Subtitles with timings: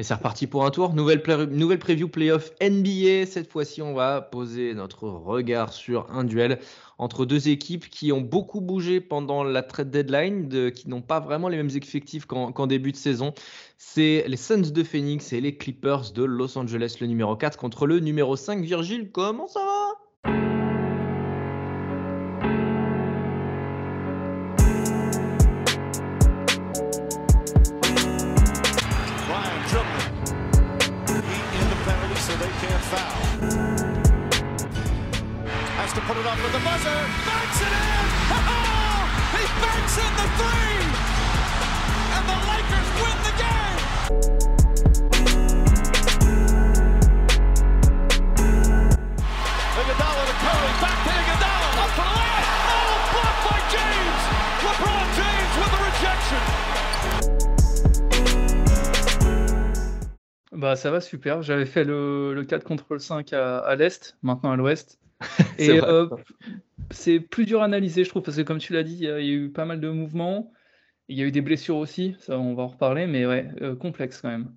[0.00, 0.94] Et c'est reparti pour un tour.
[0.94, 3.26] Nouvelle, preview playoff NBA.
[3.26, 6.58] Cette fois-ci, on va poser notre regard sur un duel
[6.96, 11.50] entre deux équipes qui ont beaucoup bougé pendant la trade deadline, qui n'ont pas vraiment
[11.50, 13.34] les mêmes effectifs qu'en début de saison.
[13.76, 17.86] C'est les Suns de Phoenix et les Clippers de Los Angeles, le numéro 4 contre
[17.86, 18.64] le numéro 5.
[18.64, 20.30] Virgile, comment ça va?
[32.90, 33.22] foul.
[35.78, 36.98] Has to put it up with the buzzer.
[37.22, 38.04] Banks it in!
[38.34, 39.06] Oh,
[39.38, 40.82] he banks in the three!
[42.18, 43.80] And the Lakers win the game!
[49.78, 52.46] Iguodala to Curry, back to Iguodala, up for the layup!
[52.74, 54.22] Oh, blocked by James!
[54.66, 56.59] LeBron James with the rejection!
[60.52, 61.42] Bah, ça va super.
[61.42, 65.00] J'avais fait le, le 4 contre le 5 à, l'Est, maintenant à l'Ouest.
[65.58, 66.08] Et euh,
[66.90, 69.08] c'est plus dur à analyser, je trouve, parce que comme tu l'as dit, il y,
[69.08, 70.52] a eu pas mal de mouvements.
[71.08, 73.74] Il y a eu des blessures aussi, ça on va en reparler, mais ouais, euh,
[73.74, 74.54] complexe quand même.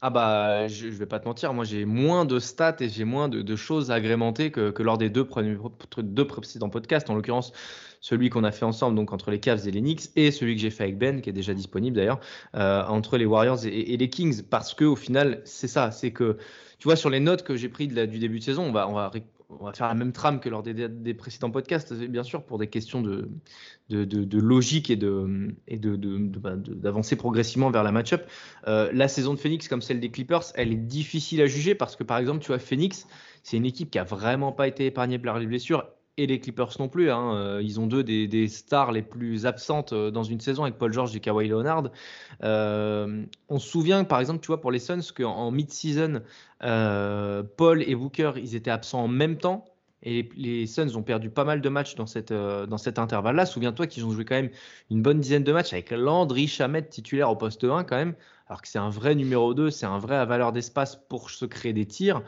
[0.00, 3.28] Ah bah, je, vais pas te mentir, moi j'ai moins de stats et j'ai moins
[3.28, 7.52] de, choses agrémentées que, que, lors des deux, précédents podcasts, en l'occurrence
[8.00, 10.60] celui qu'on a fait ensemble donc entre les Cavs et les Knicks et celui que
[10.60, 12.20] j'ai fait avec Ben qui est déjà disponible d'ailleurs
[12.54, 14.42] euh, entre les Warriors et, les Kings.
[14.42, 16.38] Parce que au final c'est ça, c'est que
[16.78, 18.92] tu vois sur les notes que j'ai prises du début de saison, on va, on
[18.92, 19.10] va
[19.50, 22.66] on va faire la même trame que lors des, précédents podcasts, bien sûr, pour des
[22.66, 23.30] questions de,
[23.88, 25.54] de, logique et de
[26.38, 28.26] bah, d'avancer progressivement vers la match-up.
[28.66, 31.96] Euh, la saison de Phoenix, comme celle des Clippers, elle est difficile à juger parce
[31.96, 33.06] que, par exemple, tu vois, Phoenix,
[33.42, 35.86] c'est une équipe qui a vraiment pas été épargnée par les blessures
[36.18, 37.10] et les Clippers non plus.
[37.10, 37.34] Hein.
[37.34, 40.92] Euh, ils ont deux des, stars les plus absentes euh, dans une saison avec Paul
[40.92, 41.84] George et Kawhi Leonard.
[42.42, 46.22] on se souvient, par exemple, tu vois, pour les Suns, qu'en mid-season,
[46.60, 49.64] Paul et Booker, ils étaient absents en même temps.
[50.02, 53.46] Et les, Suns ont perdu pas mal de matchs dans, cette, euh, dans cet intervalle-là.
[53.46, 54.50] Souviens-toi qu'ils ont joué quand même
[54.90, 58.14] une bonne dizaine de matchs avec Landry Chamet titulaire au poste 1 quand même.
[58.48, 61.44] Alors que c'est un vrai numéro 2, c'est un vrai à valeur d'espace pour se
[61.44, 62.22] créer des tirs.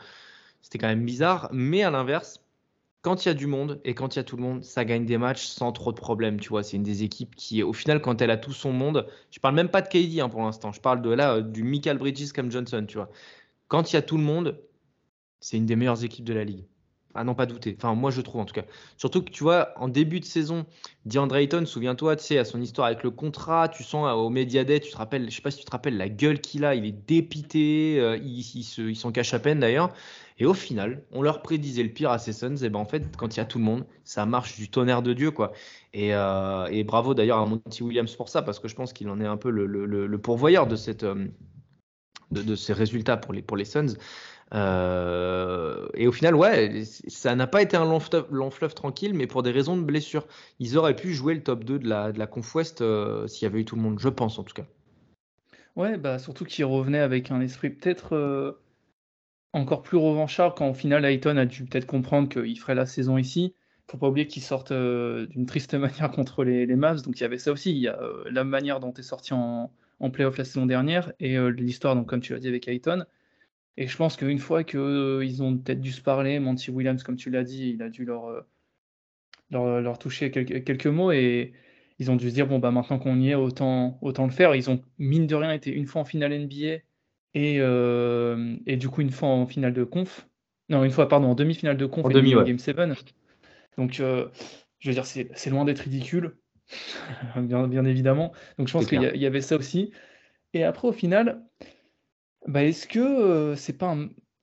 [0.61, 1.49] C'était quand même bizarre.
[1.53, 2.40] Mais à l'inverse,
[3.01, 4.85] quand il y a du monde et quand il y a tout le monde, ça
[4.85, 6.39] gagne des matchs sans trop de problèmes.
[6.39, 9.07] Tu vois, c'est une des équipes qui, au final, quand elle a tout son monde,
[9.31, 10.71] je parle même pas de KD hein, pour l'instant.
[10.71, 12.85] Je parle de là euh, du Michael Bridges comme Johnson.
[12.87, 13.09] Tu vois,
[13.67, 14.61] quand il y a tout le monde,
[15.39, 16.65] c'est une des meilleures équipes de la ligue.
[17.15, 17.75] Ah non, pas douter.
[17.77, 18.63] Enfin, moi, je trouve en tout cas.
[18.97, 20.65] Surtout que tu vois, en début de saison,
[21.05, 24.63] DeAndre Ayton, souviens-toi, tu sais, à son histoire avec le contrat, tu sens au Media
[24.63, 26.75] Day, tu te rappelles, je sais pas si tu te rappelles la gueule qu'il a,
[26.75, 28.63] il est dépité, euh, il,
[28.95, 29.89] s'en cache à peine d'ailleurs.
[30.39, 32.63] Et au final, on leur prédisait le pire à ces Suns.
[32.63, 35.01] Et ben en fait, quand il y a tout le monde, ça marche du tonnerre
[35.01, 35.51] de Dieu, quoi.
[35.93, 39.19] Et, euh, bravo d'ailleurs à Monty Williams pour ça, parce que je pense qu'il en
[39.19, 41.03] est un peu le, pourvoyeur de cette.
[41.03, 41.27] Euh,
[42.31, 43.97] de, ces résultats pour les, pour les Suns.
[44.53, 49.43] Euh, et au final, ouais, ça n'a pas été un long fleuve, tranquille, mais pour
[49.43, 50.27] des raisons de blessure.
[50.59, 53.43] Ils auraient pu jouer le top 2 de la, de la Conf West euh, s'il
[53.43, 54.65] y avait eu tout le monde, je pense en tout cas.
[55.77, 58.61] Ouais, bah surtout qu'ils revenaient avec un esprit peut-être euh,
[59.53, 63.17] encore plus revanchard quand au final Ayton a dû peut-être comprendre qu'il ferait la saison
[63.17, 63.55] ici.
[63.89, 67.25] Faut pas oublier qu'ils sortent d'une triste manière contre les, les, Mavs, donc il y
[67.25, 67.71] avait ça aussi.
[67.71, 67.97] Il y a
[68.29, 72.19] la manière dont tu es sorti en, en playoff la saison dernière et l'histoire, comme
[72.19, 73.05] tu l'as dit avec Ayton.
[73.77, 77.15] Et je pense qu'une fois qu'ils euh, ont peut-être dû se parler, Monty Williams, comme
[77.15, 81.53] tu l'as dit, il a dû leur, euh, leur, toucher quelques, quelques, mots et
[81.97, 84.55] ils ont dû se dire bon, bah maintenant qu'on y est, autant, autant le faire.
[84.55, 86.81] Ils ont, mine de rien, été une fois en finale NBA
[87.33, 90.27] et, euh, et du coup une fois en finale de conf.
[90.69, 92.77] Non, une fois, pardon, en demi-finale de conf en demi, Game 7.
[93.77, 94.29] Donc, je
[94.85, 96.37] veux dire, c'est loin d'être ridicule,
[97.35, 98.31] bien, bien, évidemment.
[98.57, 99.91] Donc, je pense qu'il y, y, avait ça aussi.
[100.53, 101.41] Et après, au final,
[102.47, 103.97] bah, est-ce que, c'est pas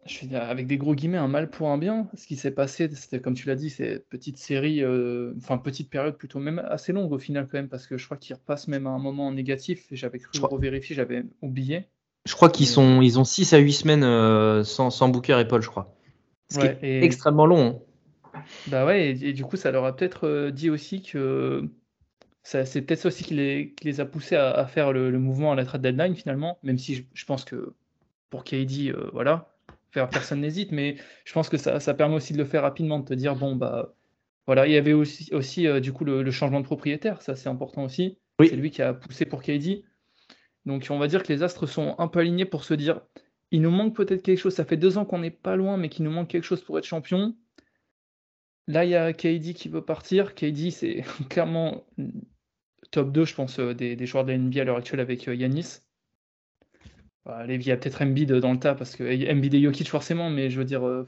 [0.06, 2.08] je vais avec des gros guillemets, «un mal pour un bien»?
[2.14, 4.82] Ce qui s'est passé, c'était comme tu l'as dit, c'est petite série,
[5.36, 8.16] enfin petite période plutôt même assez longue au final quand même, parce que je crois
[8.16, 11.88] qu'ils repassent même à un moment négatif et j'avais cru revérifier, j'avais oublié.
[12.24, 15.60] Je crois qu'ils sont ils ont 6 à 8 semaines, sans sans Booker et Paul,
[15.60, 15.94] je crois.
[16.50, 17.82] Ce qui est extrêmement long,
[18.34, 18.42] hein.
[18.68, 21.68] Bah, ouais et du coup, ça leur a peut-être, dit aussi que
[22.44, 25.54] c'est peut-être ça aussi qui les qui les a poussés à faire le mouvement à
[25.54, 27.74] la trade deadline finalement, même si je pense que
[28.30, 29.48] pour KD, euh, voilà,
[29.90, 32.98] faire, personne n'hésite, mais je pense que ça, ça, permet aussi de le faire rapidement,
[33.00, 33.94] de te dire, bon, bah,
[34.46, 37.84] Voilà, il y avait aussi, aussi du coup le, changement de propriétaire, ça c'est important
[37.84, 38.18] aussi.
[38.40, 39.84] C'est lui qui a poussé pour KD.
[40.64, 43.00] Donc on va dire que les astres sont un peu alignés pour se dire
[43.50, 44.54] il nous manque peut-être quelque chose.
[44.54, 46.78] Ça fait deux ans qu'on n'est pas loin, mais qu'il nous manque quelque chose pour
[46.78, 47.34] être champion.
[48.66, 50.34] Là, il y a KD qui veut partir.
[50.34, 51.86] KD, c'est clairement
[52.90, 55.34] top 2, je pense, euh, des, joueurs de la NBA à l'heure actuelle avec euh,
[55.34, 55.80] Yanis.
[57.28, 60.30] Bah, il y a peut-être Embiid dans le tas, parce que Embiid et Jokic forcément,
[60.30, 61.06] mais je veux dire, euh,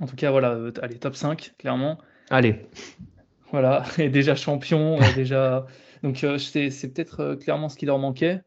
[0.00, 1.98] en tout cas, voilà, allez, top 5, clairement.
[2.30, 2.66] Allez.
[3.52, 5.66] Voilà, et déjà champion, déjà.
[6.02, 8.42] Donc c'est peut-être clairement ce qui leur manquait.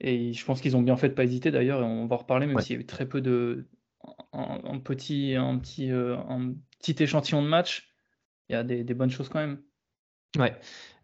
[0.00, 2.18] Et je pense qu'ils ont bien fait de pas hésiter d'ailleurs, et on va en
[2.20, 3.68] reparler, même s'il y a eu très peu de.
[4.32, 7.90] Un, petit, un, petit, un petit échantillon de match,
[8.48, 9.60] il y a des bonnes choses quand même.
[10.38, 10.54] Ouais.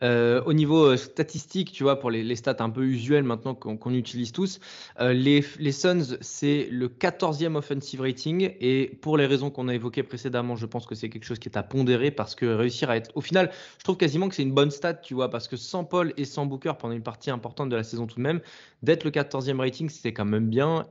[0.03, 3.95] Euh, au niveau euh, statistique, tu vois, pour les, stats un peu usuels maintenant qu'on
[3.95, 4.61] utilise tous,
[5.01, 5.43] euh, les,
[5.73, 8.55] Suns, c'est le 14e offensive rating.
[8.61, 11.49] Et pour les raisons qu'on a évoquées précédemment, je pense que c'est quelque chose qui
[11.49, 13.11] est à pondérer parce que réussir à être.
[13.17, 15.85] Au final, je trouve quasiment que c'est une bonne stat, tu vois, parce que sans
[15.85, 18.41] Paul et sans Booker pendant une partie importante de la saison tout de même,
[18.83, 20.87] d'être le 14e rating, c'est quand même bien.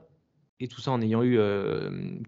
[0.58, 1.38] Et tout ça en ayant eu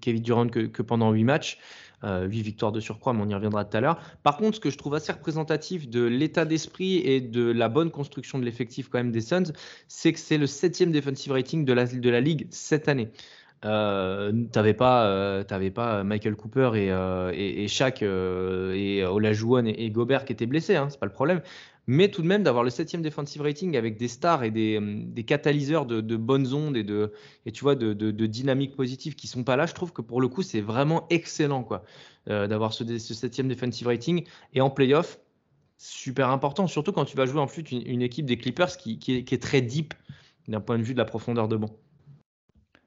[0.02, 1.58] Kevin Durant que, que pendant 8 matchs.
[2.03, 3.99] 8 euh, victoires de surcroît, mais on y reviendra tout à l'heure.
[4.23, 7.91] Par contre, ce que je trouve assez représentatif de l'état d'esprit et de la bonne
[7.91, 9.53] construction de l'effectif quand même des Suns,
[9.89, 13.11] c'est que c'est le septième defensive rating de la, ligue cette année.
[13.65, 20.25] Euh, t'avais pas, euh, Michael Cooper et, euh, et, Shaq et Olajuwon et, et, Gobert
[20.25, 21.43] qui étaient blessés, hein, c'est pas le problème
[21.88, 25.14] mais tout de même d'avoir le septième defensive rating avec des stars et des, hum,
[25.26, 27.12] catalyseurs de, bonnes ondes et de
[27.46, 30.20] et tu vois de, de, dynamique positive qui sont pas là, je trouve que pour
[30.20, 31.82] le coup c'est vraiment excellent quoi
[32.29, 35.19] euh, d'avoir ce, septième defensive rating et en playoff
[35.79, 39.43] super important surtout quand tu vas jouer en flûte une, équipe des Clippers qui, est,
[39.43, 39.94] très deep
[40.46, 41.70] d'un point de vue de la profondeur de banc.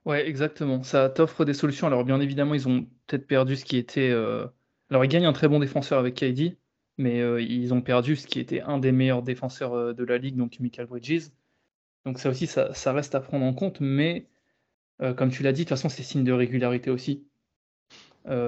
[0.06, 0.82] Ouais, exactement.
[0.82, 1.86] Ça t'offre des solutions.
[1.86, 4.10] Alors, bien évidemment, ils ont peut-être perdu ce qui était.
[4.10, 4.48] Euh,
[4.90, 6.58] alors, ils gagnent un très bon défenseur avec KD,
[6.98, 10.18] mais euh, ils ont perdu ce qui était un des meilleurs défenseurs euh, de la
[10.18, 11.30] ligue, donc Michael Bridges.
[12.06, 14.28] Donc ça aussi, ça, reste à prendre en compte, mais
[15.02, 17.26] euh, comme tu l'as dit, de toute façon, c'est signe de régularité aussi.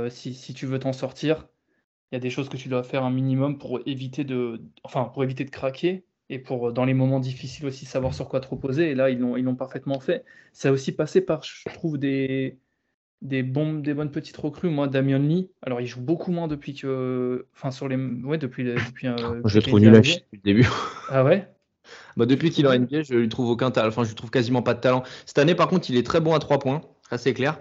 [0.10, 1.48] si, tu veux t'en sortir,
[2.12, 5.06] il y a des choses que tu dois faire un minimum pour éviter de, enfin,
[5.06, 8.48] pour éviter de craquer et pour, dans les moments difficiles aussi, savoir sur quoi te
[8.48, 8.92] reposer.
[8.92, 10.26] Et là, ils l'ont, ils l'ont parfaitement fait.
[10.54, 12.60] Ça a aussi passé par, je trouve, des,
[13.24, 14.70] des, bons, des bonnes petites recrues.
[14.70, 17.48] Moi, Damien Lee, alors il joue beaucoup moins depuis que.
[17.56, 17.96] Enfin, sur les.
[17.96, 18.66] Ouais, depuis.
[18.66, 20.68] depuis euh, je trouve nul à depuis le début.
[21.10, 21.48] Ah ouais?
[22.16, 23.90] Bah, Depuis qu'il est en NBA, je lui trouve aucun talent.
[23.90, 25.04] Enfin, je lui trouve quasiment pas de talent.
[25.26, 27.60] Cette année, par contre, il est très bon à 3 points, assez clair.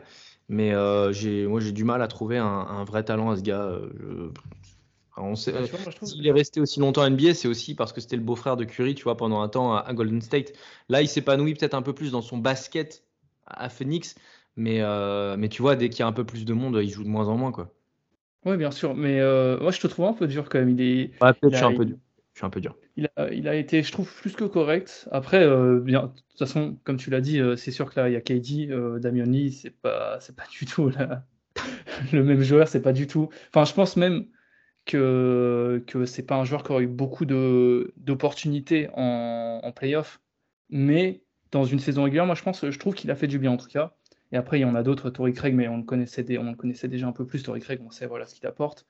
[0.49, 3.63] Mais euh, j'ai, moi, j'ai du mal à trouver un, vrai talent à ce gars.
[3.63, 4.33] Euh,
[5.17, 5.61] on sait, bah,
[6.03, 8.65] s'il est resté aussi longtemps à NBA, c'est aussi parce que c'était le beau-frère de
[8.65, 10.53] Curry, tu vois, pendant un temps à, Golden State.
[10.89, 13.05] Là, il s'épanouit peut-être un peu plus dans son basket
[13.47, 14.15] à Phoenix.
[14.57, 16.91] Mais, euh, mais tu vois, dès qu'il y a un peu plus de monde, il
[16.91, 17.53] joue de moins en moins.
[17.53, 17.73] quoi.
[18.45, 18.95] Oui, bien sûr.
[18.95, 20.71] Mais euh, moi, je te trouve un peu dur quand même.
[20.71, 21.13] Il est,
[21.43, 21.97] je suis un peu dur.
[22.35, 22.77] Je suis un peu dur.
[22.97, 25.09] Il a, il a été, je trouve, plus que correct.
[25.13, 28.13] Après, euh, bien, de toute façon, comme tu l'as dit, c'est sûr que là, il
[28.13, 28.69] y a KD,
[29.01, 30.91] Damien Lee, c'est pas, c'est pas du tout
[32.13, 33.29] le même joueur, c'est pas du tout.
[33.49, 34.27] Enfin, je pense même
[34.85, 40.21] que, que c'est pas un joueur qui aurait eu beaucoup de, d'opportunités en, en playoff.
[40.71, 43.53] Mais dans une saison régulière, moi, je pense, je trouve qu'il a fait du bien
[43.53, 43.95] en tout cas.
[44.33, 47.13] Et après, il y en a d'autres, Tory Craig, mais on le connaissait, déjà un
[47.13, 47.43] peu plus.
[47.43, 48.87] Tory Craig, on sait voilà ce qu'il apporte.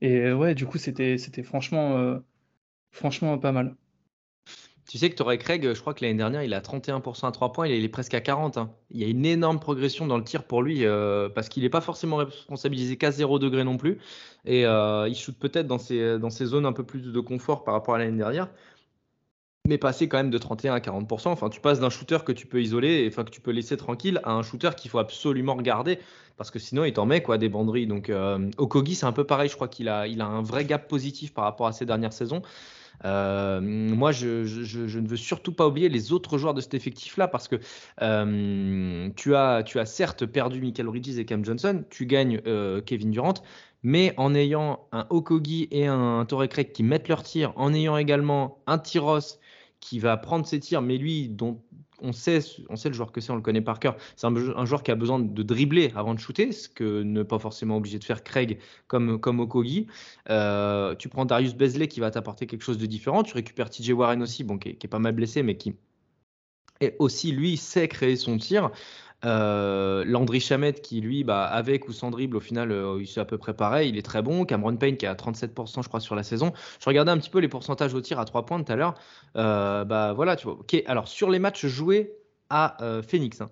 [0.00, 2.18] Et euh, ouais, du coup, c'était, franchement, euh,
[2.92, 3.74] franchement pas mal.
[4.88, 7.52] Tu sais que Tory Craig, je crois que l'année dernière, il a 31% à 3
[7.52, 8.56] points, il est presque à 40.
[8.56, 8.70] Hein.
[8.90, 11.68] Il y a une énorme progression dans le tir pour lui euh, parce qu'il n'est
[11.68, 13.98] pas forcément responsabilisé qu'à 0 degré non plus.
[14.46, 17.74] Et il shoot peut-être dans ses, dans ses zones un peu plus de confort par
[17.74, 18.48] rapport à l'année dernière
[19.68, 21.28] mais passer quand même de 31 à 40%.
[21.28, 24.20] Enfin, tu passes d'un shooter que tu peux isoler, enfin que tu peux laisser tranquille,
[24.24, 25.98] à un shooter qu'il faut absolument regarder
[26.38, 27.86] parce que sinon il t'en met quoi des banderies.
[27.86, 29.50] Donc euh, Okogi c'est un peu pareil.
[29.50, 32.14] Je crois qu'il a, il a un vrai gap positif par rapport à ses dernières
[32.14, 32.40] saisons.
[33.04, 37.46] Euh, moi, je, ne veux surtout pas oublier les autres joueurs de cet effectif-là parce
[37.46, 37.56] que
[38.02, 42.40] euh, tu, as, tu as certes perdu Michael Bridges et Cam Johnson, tu gagnes
[42.86, 43.34] Kevin Durant,
[43.84, 47.96] mais en ayant un Okogi et un Torrey Craig qui mettent leur tir, en ayant
[47.96, 49.38] également un Tyros
[49.80, 51.62] qui va prendre ses tirs, mais lui, dont
[52.00, 53.96] on sait, on sait le joueur que c'est, on le connaît par cœur.
[54.16, 57.38] C'est un, joueur qui a besoin de dribbler avant de shooter, ce que ne pas
[57.38, 59.86] forcément obligé de faire Craig comme, comme Okogi.
[60.30, 63.22] Euh, tu prends Darius Bezley qui va t'apporter quelque chose de différent.
[63.22, 65.74] Tu récupères TJ Warren aussi, bon, qui, est, qui est pas mal blessé, mais qui
[66.80, 68.70] et aussi lui sait créer son tir.
[69.24, 73.20] Euh, Landry Chamet qui lui, bah, avec ou sans dribble, au final, euh, il c'est
[73.20, 73.88] à peu près pareil.
[73.88, 74.44] Il est très bon.
[74.44, 76.52] Cameron Payne qui a 37%, je crois, sur la saison.
[76.80, 78.94] Je regardais un petit peu les pourcentages au tir à 3 points tout à l'heure.
[79.36, 80.58] Euh, bah voilà, tu vois.
[80.86, 82.12] Alors sur les matchs joués
[82.50, 83.50] à Phoenix, hein.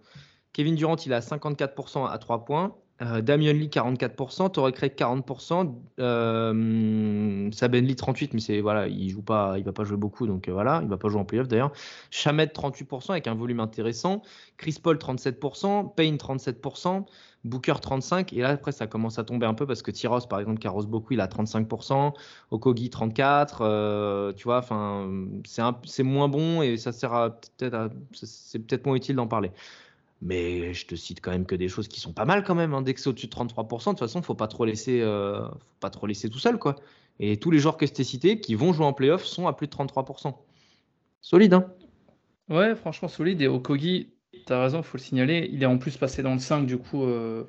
[0.53, 2.75] Kevin Durant, il a 54% à 3 points.
[3.03, 9.11] Euh, Damien Lee 44%, Torrey Craig 40%, euh, Saben Lee 38, mais c'est voilà, il
[9.11, 11.27] joue pas, il va pas jouer beaucoup, donc euh, voilà, il va pas jouer en
[11.27, 11.73] playoff d'ailleurs.
[12.11, 14.23] Chamet 38% avec un volume intéressant,
[14.57, 17.05] Chris Paul 37%, Payne 37%,
[17.45, 20.41] Booker 35, et là après ça commence à tomber un peu parce que Tyros par
[20.41, 22.15] exemple arrose beaucoup, il a 35%,
[22.51, 25.07] Okogi 34, tu vois, enfin
[25.85, 29.53] c'est moins bon et ça sert peut-être, c'est peut-être moins utile d'en parler.
[30.23, 32.73] Mais je te cite quand même que des choses qui sont pas mal quand même.
[32.75, 32.83] Hein.
[32.83, 35.81] Dès que c'est au-dessus de 33%, de toute façon, faut pas trop laisser, euh, faut
[35.81, 36.77] pas trop laisser tout seul quoi.
[37.19, 39.53] Et tous les joueurs que je t'ai cités qui vont jouer en playoff sont à
[39.53, 40.35] plus de 33%.
[41.21, 41.73] Solide, hein
[42.49, 43.43] Ouais, franchement solide.
[43.43, 44.13] Et Okogi,
[44.47, 45.49] tu as raison, faut le signaler.
[45.53, 47.45] Il est en plus passé dans le 5 du coup euh,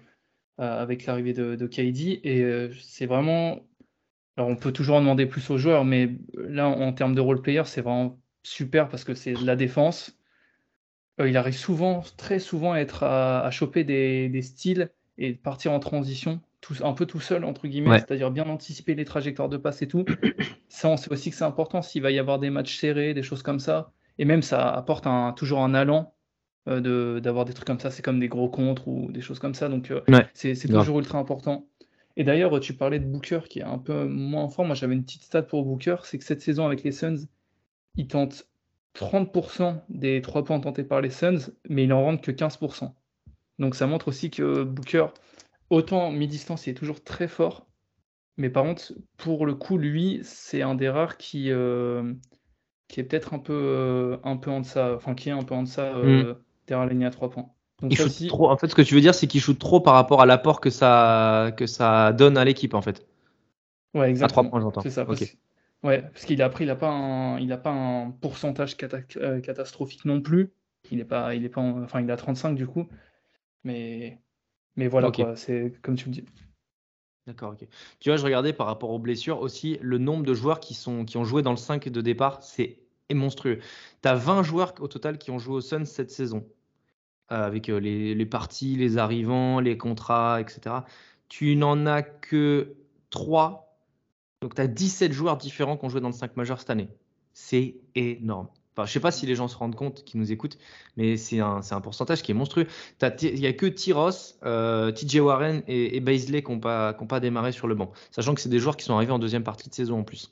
[0.59, 1.69] euh, avec l'arrivée de, de.
[1.79, 3.59] Et c'est vraiment.
[4.35, 7.21] Alors on peut toujours en demander plus aux joueurs, mais là en, en termes de
[7.21, 10.16] role player, c'est vraiment super parce que c'est de la défense
[11.19, 15.79] euh, il arrive souvent, très souvent, à être à, choper des, styles et partir en
[15.79, 16.41] transition,
[16.81, 20.05] un peu tout seul, entre guillemets, c'est-à-dire bien anticiper les trajectoires de passe et tout.
[20.69, 23.23] Ça, on sait aussi que c'est important s'il va y avoir des matchs serrés, des
[23.23, 23.91] choses comme ça.
[24.19, 25.07] Et même, ça apporte
[25.37, 26.13] toujours un allant
[26.67, 27.89] euh, d'avoir des trucs comme ça.
[27.89, 29.69] C'est comme des gros contres ou des choses comme ça.
[29.69, 30.01] Donc, euh,
[30.33, 31.67] c'est toujours ultra important.
[32.15, 34.65] Et d'ailleurs, tu parlais de Booker qui est un peu moins fort.
[34.65, 37.27] Moi, j'avais une petite stat pour Booker c'est que cette saison avec les Suns,
[37.95, 38.47] il tente
[38.97, 42.91] 30% des 3 points tentés par les Suns, mais il en rentre que 15%.
[43.59, 45.07] Donc ça montre aussi que Booker,
[45.69, 47.67] autant mi-distance, il est toujours très fort,
[48.37, 52.13] mais par contre, pour le coup, lui, c'est un des rares qui, euh,
[52.87, 55.55] qui est peut-être un peu, euh, un peu en deçà, enfin qui est un peu
[55.55, 56.35] en deçà euh, mm.
[56.67, 57.49] derrière la ligne à 3 points.
[57.81, 58.49] Donc il trop.
[58.49, 60.61] En fait, ce que tu veux dire, c'est qu'il shoot trop par rapport à l'apport
[60.61, 63.05] que ça, que ça donne à l'équipe, en fait.
[63.93, 64.41] Ouais, exactement.
[64.41, 64.81] À 3 points, j'entends.
[64.81, 65.05] C'est ça.
[65.83, 68.75] Ouais, parce qu'il a pris, il n'a pas un, il a pas un pourcentage
[69.17, 70.51] euh, catastrophique non plus.
[70.91, 72.87] Il est pas, il est pas, enfin, il a 35 du coup.
[73.63, 74.19] Mais,
[74.75, 76.25] mais voilà c'est comme tu me dis.
[77.27, 77.67] D'accord, ok.
[77.99, 81.03] Tu vois, je regardais par rapport aux blessures aussi, le nombre de joueurs qui, sont,
[81.03, 82.79] qui ont joué dans le 5 de départ, c'est
[83.13, 83.59] monstrueux.
[84.01, 86.47] Tu as 20 joueurs au total qui ont joué au Suns cette saison,
[87.33, 90.77] euh, avec euh, les, les, parties, les arrivants, les contrats, etc.
[91.27, 92.77] Tu n'en as que
[93.09, 93.66] 3
[94.41, 96.89] donc tu as 17 joueurs différents qui ont joué dans le 5 majeur cette année.
[97.33, 98.47] C'est énorme.
[98.75, 100.59] Enfin, je sais pas si les gens se rendent compte qui nous écoutent,
[100.97, 102.67] mais c'est un, pourcentage qui est monstrueux.
[103.01, 107.51] Il n'y a que Tyros, euh, TJ Warren et, et Baisley qui n'ont pas, démarré
[107.51, 107.91] sur le banc.
[108.11, 110.31] Sachant que c'est des joueurs qui sont arrivés en deuxième partie de saison en plus.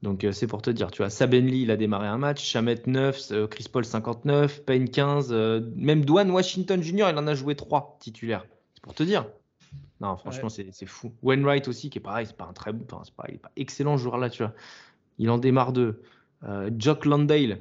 [0.00, 3.28] Donc euh, c'est pour te dire, tu vois, il a démarré un match, Chamet 9,
[3.32, 5.32] euh, Chris Paul 59, Payne 15,
[5.76, 8.46] même Dwayne Washington Jr., il en a joué 3 titulaires.
[8.74, 9.26] C'est pour te dire.
[10.00, 11.12] Non, franchement, c'est fou.
[11.22, 13.52] Wainwright aussi, qui est pareil, c'est pas un très bon, enfin, pas, il est pas
[13.56, 14.52] excellent joueur là, tu vois.
[15.18, 16.02] Il en démarre deux.
[16.44, 17.60] Euh, Jock Landale,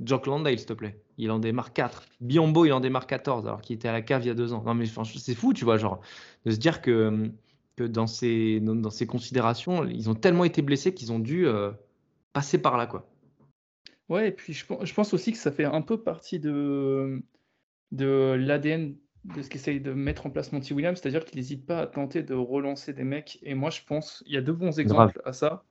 [0.00, 1.00] Jock Landale, s'il te plaît.
[1.18, 2.04] Il en démarre 4.
[2.20, 4.52] Biombo, il en démarre 14, alors qu'il était à la cave il y a deux
[4.52, 4.62] ans.
[4.64, 6.00] Non, mais c'est fou, tu vois, genre,
[6.44, 7.30] de se dire que,
[7.76, 11.70] que dans, ces, dans ces considérations, ils ont tellement été blessés qu'ils ont dû euh,
[12.32, 13.08] passer par là, quoi.
[14.08, 17.22] Ouais, et puis je, je, pense aussi que ça fait un peu partie de,
[17.90, 18.94] de l'ADN
[19.34, 22.22] de ce qu'essaye de mettre en place Monty Williams, c'est-à-dire qu'il n'hésite pas à tenter
[22.22, 23.38] de relancer des mecs.
[23.42, 25.64] Et moi, je pense, il y a deux bons exemples à ça.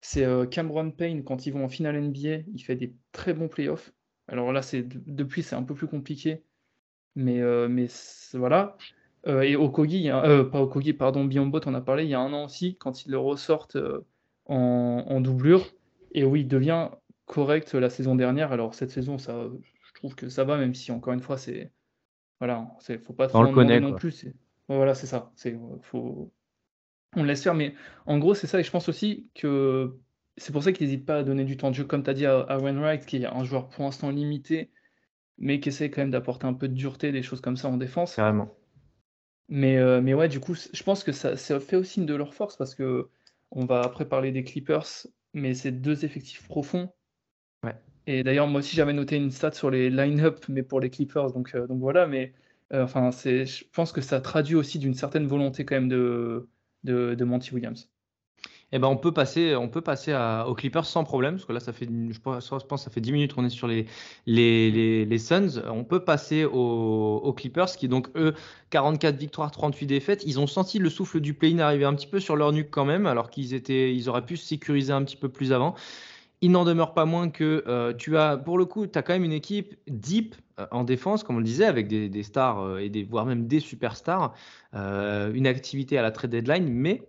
[0.00, 3.48] C'est euh, Cameron Payne, quand ils vont en finale NBA, il fait des très bons
[3.48, 3.92] playoffs.
[4.28, 6.42] Alors là, c'est depuis, c'est un peu plus compliqué.
[7.16, 7.88] Mais, euh, mais
[8.34, 8.76] voilà.
[9.26, 12.44] Euh, et Okogi, pas Okogi, pardon, Biombo, on a parlé il y a un an
[12.44, 13.78] aussi, quand ils le ressortent
[14.46, 15.66] en, en, doublure.
[16.12, 16.88] Et oui, il devient
[17.26, 18.52] correct la saison dernière.
[18.52, 19.48] Alors cette saison, ça,
[19.82, 21.70] je trouve que ça va, même si encore une fois, c'est
[22.40, 24.26] voilà, c'est faut pas trop on le connaît non plus.
[24.68, 25.30] voilà, c'est ça.
[25.36, 26.32] C'est faut
[27.16, 27.74] on le laisse faire, mais
[28.06, 28.60] en gros, c'est ça.
[28.60, 29.98] Et je pense aussi que
[30.36, 32.14] c'est pour ça qu'il n'hésite pas à donner du temps de jeu, comme tu as
[32.14, 34.70] dit à, Wainwright, qui est un joueur pour l'instant limité,
[35.38, 37.76] mais qui essaie quand même d'apporter un peu de dureté, des choses comme ça en
[37.76, 38.16] défense.
[38.16, 38.54] Carrément.
[39.48, 42.14] Mais, euh, mais ouais, du coup, je pense que ça, ça fait aussi une de
[42.14, 43.08] leur force parce que
[43.50, 44.86] on va après parler des Clippers,
[45.34, 46.92] mais c'est deux effectifs profonds.
[47.64, 47.74] Ouais.
[48.06, 51.32] Et d'ailleurs, moi aussi, j'avais noté une stat sur les line-up, mais pour les Clippers,
[51.32, 52.06] donc, euh, donc voilà.
[52.06, 52.32] Mais
[52.72, 56.48] euh, enfin, je pense que ça traduit aussi d'une certaine volonté quand même de,
[56.84, 57.90] de, Monty Williams.
[58.72, 60.14] Eh ben, on peut passer, on peut passer
[60.46, 63.00] aux Clippers sans problème, parce que là, ça fait, je pense, je pense ça fait
[63.00, 63.86] 10 minutes qu'on est sur les,
[64.26, 65.60] les, les, Suns.
[65.66, 68.32] On peut passer aux, Clippers, qui donc, eux,
[68.70, 70.22] 44 victoires, 38 défaites.
[70.24, 72.84] Ils ont senti le souffle du play-in arriver un petit peu sur leur nuque quand
[72.84, 75.74] même, alors qu'ils ils auraient pu se sécuriser un petit peu plus avant
[76.42, 79.12] il n'en demeure pas moins que euh, tu as, pour le coup, tu as quand
[79.12, 82.78] même une équipe deep euh, en défense, comme on le disait, avec des, stars euh,
[82.78, 84.34] et des, voire même des superstars,
[84.72, 87.08] une activité à la trade deadline, mais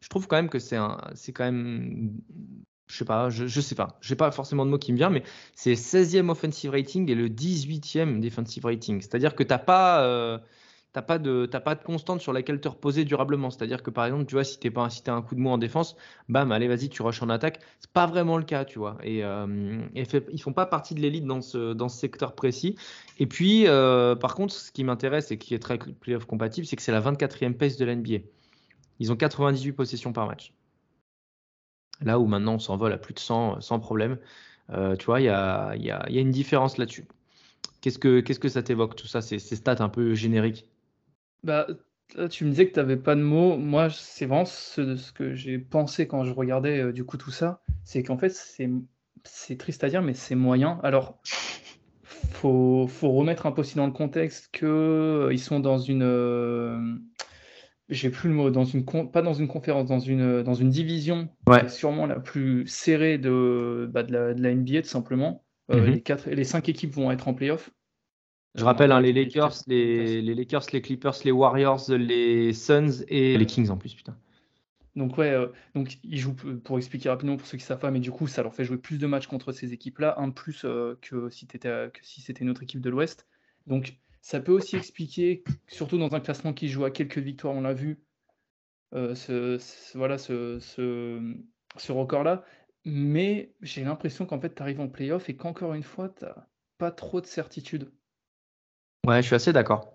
[0.00, 0.78] je trouve quand même que c'est
[1.14, 2.12] c'est quand même,
[2.86, 5.12] je sais pas, je, je sais pas, j'ai pas forcément de mots qui me viennent,
[5.12, 5.22] mais
[5.54, 9.00] c'est 16e offensive rating et le 18e defensive rating.
[9.00, 10.40] C'est-à-dire que tu n'as pas
[10.92, 13.50] t'as pas de pas de constante sur laquelle te reposer durablement.
[13.50, 15.50] C'est-à-dire que par exemple, tu vois, si t'es pas si as un coup de mou
[15.50, 15.96] en défense,
[16.28, 17.60] bam, allez, vas-y, tu rushes en attaque.
[17.80, 18.98] C'est pas vraiment le cas, tu vois.
[19.02, 22.76] Et, euh, ils font pas partie de l'élite dans ce dans ce secteur précis.
[23.18, 26.76] Et puis, euh, par contre, ce qui m'intéresse et qui est très playoff compatible, c'est
[26.76, 28.18] que c'est la 24e pace de l'NBA.
[29.00, 30.52] Ils ont 98 possessions par match.
[32.02, 34.18] Là où maintenant on s'envole à plus de 100 sans problème.
[34.70, 37.06] Euh, tu vois, il y a, y, a, y a, une différence là-dessus.
[37.80, 40.66] Qu'est-ce que, qu'est-ce que ça t'évoque tout ça, ces stats un peu génériques
[41.42, 41.66] bah,
[42.30, 43.56] tu me disais que tu n'avais pas de mots.
[43.56, 47.30] Moi, c'est vraiment ce, ce que j'ai pensé quand je regardais euh, du coup tout
[47.30, 47.62] ça.
[47.84, 48.70] C'est qu'en fait, c'est,
[49.24, 50.78] c'est triste à dire, mais c'est moyen.
[50.82, 51.20] Alors,
[52.32, 56.02] faut, faut remettre un peu aussi dans le contexte qu'ils euh, sont dans une.
[56.02, 56.78] Euh,
[57.88, 61.28] j'ai plus le mot, dans une pas dans une conférence, dans une, dans une division
[61.46, 61.68] ouais.
[61.68, 65.44] sûrement la plus serrée de, bah, de, la, de, la, NBA, tout simplement.
[65.68, 65.84] Mm -hmm.
[65.90, 67.70] les, quatre, les cinq équipes vont être en playoff.
[68.54, 73.38] Je rappelle, hein, les, Lakers, les, les, Lakers, les Clippers, les Warriors, les Suns et
[73.38, 74.16] les Kings en plus, putain.
[74.94, 78.00] Donc ouais, euh, donc ils jouent pour expliquer rapidement pour ceux qui savent pas, mais
[78.00, 80.64] du coup ça leur fait jouer plus de matchs contre ces équipes-là, un de plus
[80.64, 83.26] euh, que si étais, que si c'était notre équipe de l'Ouest.
[83.66, 87.62] Donc ça peut aussi expliquer, surtout dans un classement qui joue à quelques victoires, on
[87.62, 88.02] l'a vu,
[88.94, 91.36] euh, ce, ce, voilà ce, ce,
[91.78, 92.44] ce record-là.
[92.84, 96.26] Mais j'ai l'impression qu'en fait tu arrives en playoff et qu'encore une fois tu
[96.76, 97.90] pas trop de certitude.
[99.06, 99.92] Ouais, je suis assez d'accord.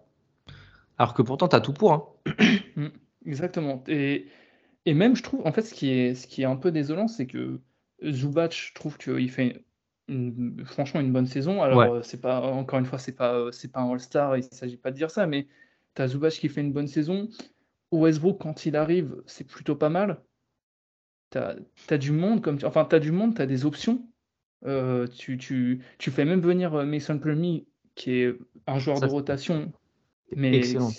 [0.97, 1.93] Alors que pourtant, tu as tout pour.
[1.93, 2.03] Hein.
[2.75, 2.89] Mmh,
[3.25, 3.83] exactement.
[3.87, 4.27] Et,
[4.85, 7.07] et, même, je trouve, en fait, ce qui est, ce qui est un peu désolant,
[7.07, 7.59] c'est que
[8.05, 9.65] Zubac, je trouve qu'il fait
[10.07, 11.63] une, franchement une bonne saison.
[11.63, 11.99] Alors, ouais.
[12.03, 14.91] c'est pas, encore une fois, c'est pas, c'est pas un All-Star, il ne s'agit pas
[14.91, 15.47] de dire ça, mais
[15.95, 17.29] tu as Zubac qui fait une bonne saison.
[17.91, 20.21] Westbrook, quand il arrive, c'est plutôt pas mal.
[21.31, 21.55] Tu as,
[21.89, 24.07] as, du monde, comme enfin, tu as du monde, tu as des options.
[24.65, 28.37] Euh, tu, tu, tu, fais même venir Mason Plumlee qui est
[28.67, 29.73] un joueur Ça, de rotation.
[30.35, 30.91] Mais excellent.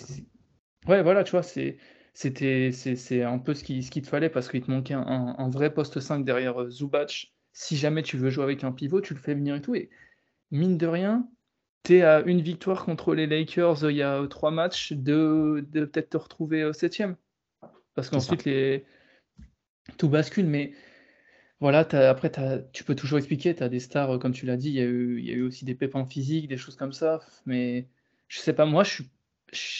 [0.87, 1.77] Ouais, voilà, tu vois, c'est
[2.13, 5.49] c'était c'est un peu ce qu'il ce te fallait parce qu'il te manquait un, un,
[5.49, 7.33] vrai poste 5 derrière euh, Zubac.
[7.53, 9.75] Si jamais tu veux jouer avec un pivot, tu le fais venir et tout.
[9.75, 9.89] Et
[10.51, 11.27] mine de rien,
[11.83, 15.65] tu es à une victoire contre les Lakers euh, il y a trois matchs de,
[15.71, 17.15] de peut-être te retrouver euh, septième.
[17.95, 18.85] Parce qu'ensuite, les...
[19.97, 20.45] tout bascule.
[20.45, 20.73] Mais
[21.59, 22.31] voilà, après,
[22.71, 24.83] tu peux toujours expliquer, tu as des stars, comme tu l'as dit, il y, a
[24.83, 27.87] eu, aussi des pépins physiques, des choses comme ça, mais
[28.29, 29.03] je sais pas, moi, je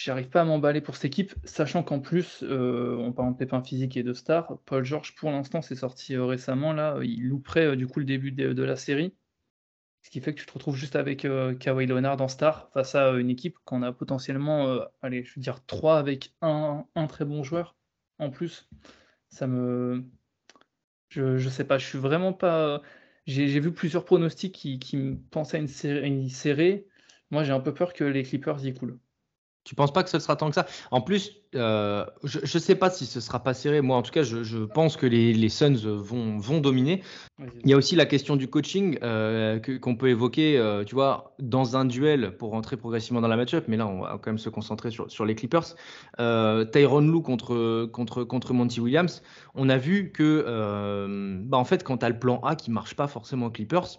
[0.06, 3.62] n'arrive pas à m'emballer pour cette équipe, sachant qu'en plus, euh, on parle de pépins
[3.62, 7.68] physiques et de stars, Paul George, pour l'instant, c'est sorti euh, récemment, là, il louperait
[7.68, 9.14] euh, du coup le début de, la série,
[10.02, 11.26] ce qui fait que tu te retrouves juste avec
[11.60, 15.64] Kawhi Leonard en star, face à une équipe qu'on a potentiellement, allez, je veux dire,
[15.66, 17.76] trois avec un très bon joueur
[18.18, 18.68] en plus.
[19.28, 20.04] Ça me,
[21.10, 22.82] je, je sais pas, je suis vraiment pas.
[23.26, 26.86] J'ai vu plusieurs pronostics qui, me pensaient à une série serrée.
[27.30, 28.98] Moi, j'ai un peu peur que les Clippers y coulent.
[29.64, 30.66] Tu penses pas que ce sera tant que ça?
[30.90, 33.82] En plus, euh, je ne sais pas si ce sera pas serré.
[33.82, 37.02] Moi, en tout cas, je, je pense que les, les, Suns vont, vont dominer.
[37.64, 41.34] Il y a aussi la question du coaching euh, qu'on peut évoquer, euh, tu vois,
[41.38, 43.66] dans un duel pour rentrer progressivement dans la match-up.
[43.68, 45.74] Mais là, on va quand même se concentrer sur, sur les Clippers.
[46.16, 49.22] Tyron Lou contre, contre, contre Monty Williams.
[49.54, 52.94] On a vu que, bah, en fait, quand tu as le plan A qui marche
[52.96, 53.98] pas forcément aux Clippers,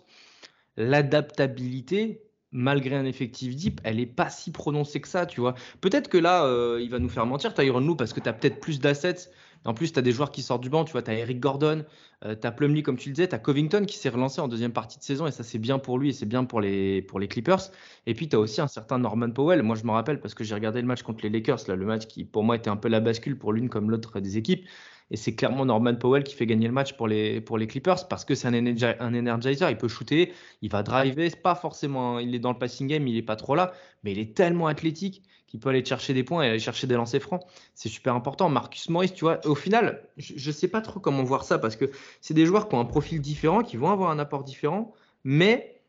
[0.76, 5.56] l'adaptabilité malgré un effectif deep, elle est pas si prononcée que ça, tu vois.
[5.80, 8.34] Peut-être que là, euh, il va nous faire mentir, Tyron Lou, parce que tu as
[8.34, 9.30] peut-être plus d'assets.
[9.64, 11.40] En plus, tu as des joueurs qui sortent du banc, tu vois, tu as Eric
[11.40, 11.86] Gordon,
[12.26, 14.48] euh, tu as Plumlee, comme tu le disais, tu as Covington qui s'est relancé en
[14.48, 17.04] deuxième partie de saison, et ça, c'est bien pour lui et c'est bien pour les,
[17.04, 17.70] pour les Clippers.
[18.08, 19.62] Et puis, tu as aussi un certain Norman Powell.
[19.62, 21.86] Moi, je me rappelle parce que j'ai regardé le match contre les Lakers, là, le
[21.86, 24.66] match qui, pour moi, était un peu la bascule pour l'une comme l'autre des équipes.
[25.12, 28.34] Et c'est clairement Norman Powell qui fait gagner le match pour les, Clippers parce que
[28.34, 29.70] c'est un, energizer.
[29.70, 31.30] Il peut shooter, il va driver.
[31.30, 34.14] C'est pas forcément, il est dans le passing game, il est pas trop là, mais
[34.14, 37.22] il est tellement athlétique qu'il peut aller chercher des points et aller chercher des lancers
[37.22, 37.44] francs.
[37.76, 38.50] C'est super important.
[38.50, 41.76] Marcus Morris, tu vois, au final, je, je sais pas trop comment voir ça parce
[41.76, 44.94] que c'est des joueurs qui ont un profil différent, qui vont avoir un apport différent,
[45.26, 45.82] mais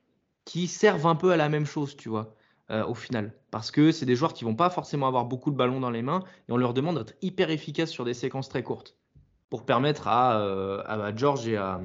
[0.44, 2.34] qui servent un peu à la même chose, tu vois.
[2.70, 3.34] Euh, au final.
[3.50, 6.00] Parce que c'est des joueurs qui vont pas forcément avoir beaucoup de ballons dans les
[6.00, 8.96] mains et on leur demande d'être hyper efficace sur des séquences très courtes
[9.52, 11.78] pour permettre à, euh, à George et à,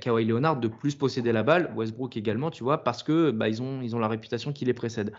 [0.00, 3.60] Kawhi Leonard de plus posséder la balle, Westbrook également, tu vois, parce que bah, ils,
[3.60, 5.12] ont, ils ont la réputation qui les précède.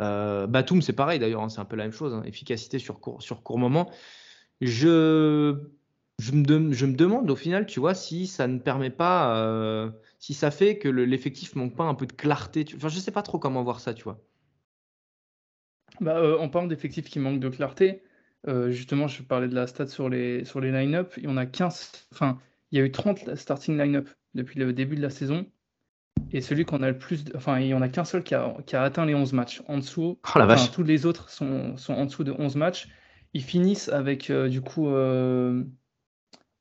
[0.00, 2.98] Euh, Batum, c'est pareil d'ailleurs, hein, c'est un peu la même chose, hein, efficacité sur
[2.98, 3.88] court, sur court moment.
[4.60, 5.54] Je,
[6.18, 9.92] je, me je me demande au final, tu vois, si ça ne permet pas, euh,
[10.18, 12.64] si ça fait que l'effectif manque pas un peu de clarté.
[12.64, 12.74] Tu...
[12.74, 14.20] Enfin, je sais pas trop comment voir ça, tu vois.
[16.00, 18.02] Bah, euh, en parlant d'effectifs qui manquent de clarté,
[18.48, 21.14] euh, justement, je parlais de la stat sur les, sur les line-up.
[21.16, 22.38] Il y en a 15, enfin,
[22.70, 25.46] il y a eu 30 starting line-up depuis le début de la saison.
[26.32, 27.24] Et celui qu'on a le plus.
[27.34, 29.62] Enfin, il n'y en a qu'un seul qui a, qui a, atteint les 11 matchs.
[29.66, 30.70] En dessous, oh, la vache.
[30.72, 32.88] tous les autres sont, sont, en dessous de 11 matchs.
[33.34, 35.62] Ils finissent avec, euh, du coup, euh,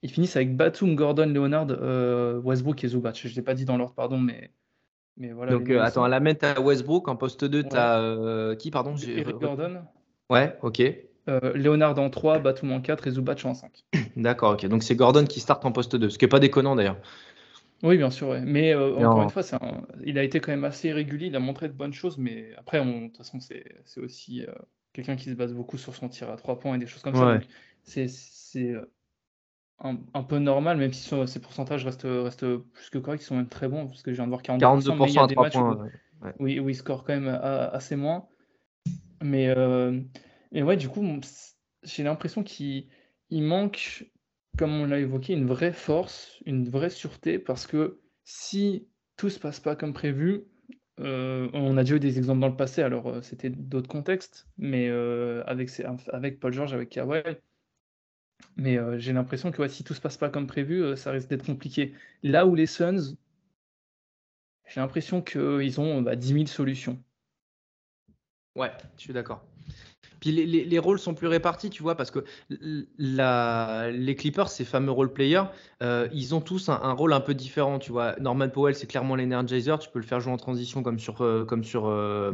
[0.03, 1.67] ils finissent avec Batum, Gordon, Leonard,
[2.43, 3.17] Westbrook et Zubac.
[3.17, 4.51] Je ne l'ai pas dit dans l'ordre, pardon, mais,
[5.17, 5.51] mais voilà.
[5.51, 7.07] Donc, attends, à la main, tu Westbrook.
[7.07, 9.81] En poste 2, tu as qui, pardon Eric Gordon.
[10.29, 10.81] Ouais, ok.
[11.55, 13.71] Leonard en 3, Batum en 4 et Zubac en 5.
[14.15, 14.65] D'accord, ok.
[14.67, 16.97] Donc, c'est Gordon qui start en poste 2, ce qui n'est pas déconnant d'ailleurs.
[17.83, 19.43] Oui, bien sûr, mais encore une fois,
[20.03, 22.83] il a été quand même assez irrégulier, il a montré de bonnes choses, mais après,
[22.83, 24.45] de toute façon, c'est aussi
[24.93, 27.15] quelqu'un qui se base beaucoup sur son tir à 3 points et des choses comme
[27.15, 27.39] ça.
[27.83, 28.75] C'est
[29.79, 33.49] un, peu normal, même si ses pourcentages restent, restent plus que corrects, ils sont même
[33.49, 35.53] très bons, parce que je viens de voir 42%, mais il y a des matchs
[35.53, 35.87] points,
[36.39, 38.27] où, il score quand même assez moins.
[39.23, 39.53] Mais,
[40.51, 41.03] mais ouais, du coup,
[41.83, 42.87] j'ai l'impression qu'il
[43.31, 44.05] manque
[44.57, 48.87] comme on l'a évoqué, une vraie force, une vraie sûreté, parce que si
[49.17, 50.43] tout se passe pas comme prévu,
[50.99, 54.47] euh, on a déjà eu des exemples dans le passé, alors euh, c'était d'autres contextes,
[54.57, 57.23] mais euh, avec, Paul George, avec Kawhi,
[58.57, 61.93] mais j'ai l'impression que si tout se passe pas comme prévu, ça risque d'être compliqué.
[62.23, 63.15] Là où les Suns,
[64.67, 67.01] j'ai l'impression qu'ils ont bah, 10 000 solutions.
[68.55, 69.45] Ouais, je suis d'accord.
[70.21, 72.23] Puis les, rôles sont plus répartis, tu vois, parce que
[72.99, 75.45] les Clippers, ces fameux role players,
[75.81, 78.15] euh, ils ont tous un, rôle un peu différent, tu vois.
[78.19, 81.43] Norman Powell, c'est clairement l'energizer, tu peux le faire jouer en transition comme sur, euh,
[81.43, 82.33] comme sur, euh,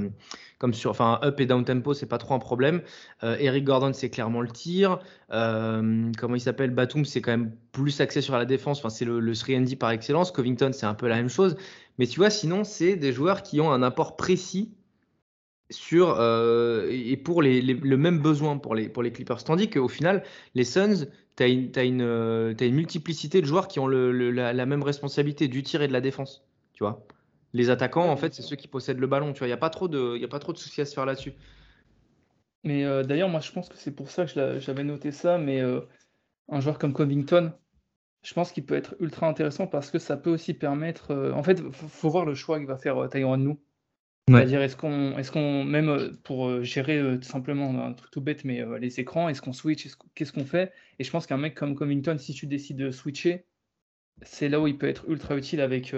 [0.57, 2.81] comme sur, enfin up et down tempo, c'est pas trop un problème.
[3.23, 4.99] Eric Gordon, c'est clairement le tir.
[5.29, 6.71] comment il s'appelle?
[6.71, 8.79] Batum, c'est quand même plus axé sur la défense.
[8.79, 10.31] Enfin, c'est le, le 3D par excellence.
[10.33, 11.55] Covington, c'est un peu la même chose.
[11.99, 14.73] Mais tu vois, sinon, c'est des joueurs qui ont un apport précis
[15.69, 19.43] sur euh, et pour les, le même besoin pour les, pour les Clippers.
[19.43, 20.23] Tandis qu'au final,
[20.55, 24.65] les Suns, tu as, une, une, euh, une multiplicité de joueurs qui ont le, la,
[24.65, 26.45] même responsabilité du tir et de la défense.
[26.73, 27.05] Tu vois
[27.53, 29.33] les attaquants, en fait, c'est ceux qui possèdent le ballon.
[29.33, 30.93] Tu vois, il n'y a pas trop de, a pas trop de soucis à se
[30.93, 31.33] faire là-dessus.
[32.63, 35.37] Mais euh, d'ailleurs, moi, je pense que c'est pour ça que j'avais noté ça.
[35.37, 35.61] Mais
[36.49, 37.53] un joueur comme Covington,
[38.21, 41.15] je pense qu'il peut être ultra intéressant parce que ça peut aussi permettre.
[41.33, 43.57] en fait, il faut, voir le choix qu'il va faire Tyron
[44.27, 47.93] nous c'est-à-dire, est-ce qu'on, est-ce qu'on, même euh, pour euh, gérer euh, tout simplement un
[47.93, 50.73] truc tout bête, mais les écrans, est-ce qu'on switch, qu'est-ce qu'on fait?
[50.99, 53.45] Et je pense qu'un mec comme Covington, si tu décides de switcher,
[54.23, 55.95] c'est là où il peut être ultra utile avec,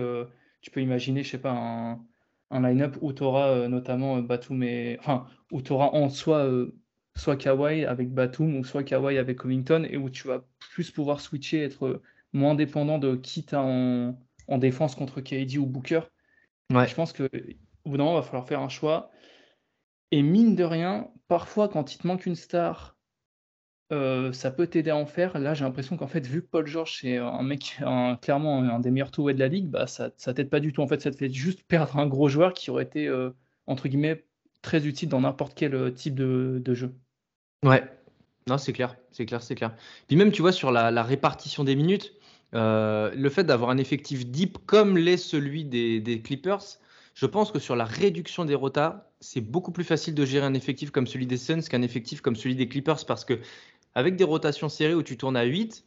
[0.62, 2.06] tu peux imaginer, je sais pas, un,
[2.52, 4.98] un line-up où tu auras notamment Batum et.
[5.00, 6.48] Enfin, où tu auras en soi
[7.15, 11.22] soit Kawhi avec Batum ou soit Kawhi avec Covington et où tu vas plus pouvoir
[11.22, 12.02] switcher, être
[12.34, 16.02] moins dépendant de qui tu en, en défense contre KD ou Booker.
[16.72, 16.88] Ouais.
[16.88, 17.30] Je pense que
[17.86, 19.12] au bout d'un moment, il va falloir faire un choix.
[20.12, 22.98] Et mine de rien, parfois, quand il te manque une star,
[23.92, 25.38] euh, ça peut t'aider à en faire.
[25.39, 27.80] Là, j'ai l'impression qu'en fait, vu que Paul George c'est un mec,
[28.22, 30.82] clairement un des meilleurs two de la ligue, bah, ça, ça t'aide pas du tout.
[30.82, 33.32] En fait, ça te fait juste perdre un gros joueur qui aurait été, euh,
[33.68, 34.26] entre guillemets,
[34.62, 36.94] très utile dans n'importe quel euh, type de, jeu.
[37.63, 37.84] Ouais,
[38.48, 39.76] non, c'est clair, c'est clair, c'est clair.
[40.08, 42.13] Puis même, tu vois, sur la, répartition des minutes,
[42.54, 46.80] le fait d'avoir un effectif deep comme l'est celui des Clippers,
[47.20, 50.54] je pense que sur la réduction des rotas, c'est beaucoup plus facile de gérer un
[50.54, 53.42] effectif comme celui des Suns qu'un effectif comme celui des Clippers parce que
[53.94, 55.84] avec des rotations serrées où tu tournes à 8,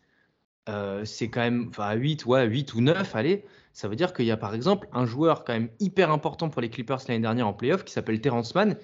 [0.69, 4.13] euh, c'est quand même, enfin à 8, ouais, 8 ou 9, allez, ça veut dire
[4.13, 7.23] qu'il y a par exemple un joueur quand même hyper important pour les Clippers l'année
[7.23, 8.77] dernière en playoff qui s'appelle Terrence Mann,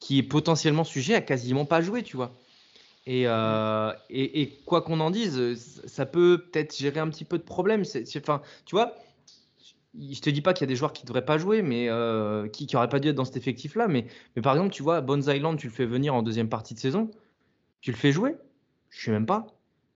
[0.00, 2.32] qui est potentiellement sujet à quasiment pas jouer, tu vois.
[3.04, 7.42] Et, euh, et, quoi qu'on en dise, ça peut peut-être gérer un petit peu de
[7.42, 7.82] problème.
[8.16, 8.96] Enfin, tu vois,
[9.98, 12.48] je te dis pas qu'il y a des joueurs qui devraient pas jouer, mais euh,
[12.48, 13.88] qui n'auraient pas dû être dans cet effectif-là.
[13.88, 14.06] Mais,
[14.42, 17.10] par exemple, tu vois, Bones Island, tu le fais venir en deuxième partie de saison,
[17.80, 18.36] tu le fais jouer?
[18.90, 19.46] Je sais même pas.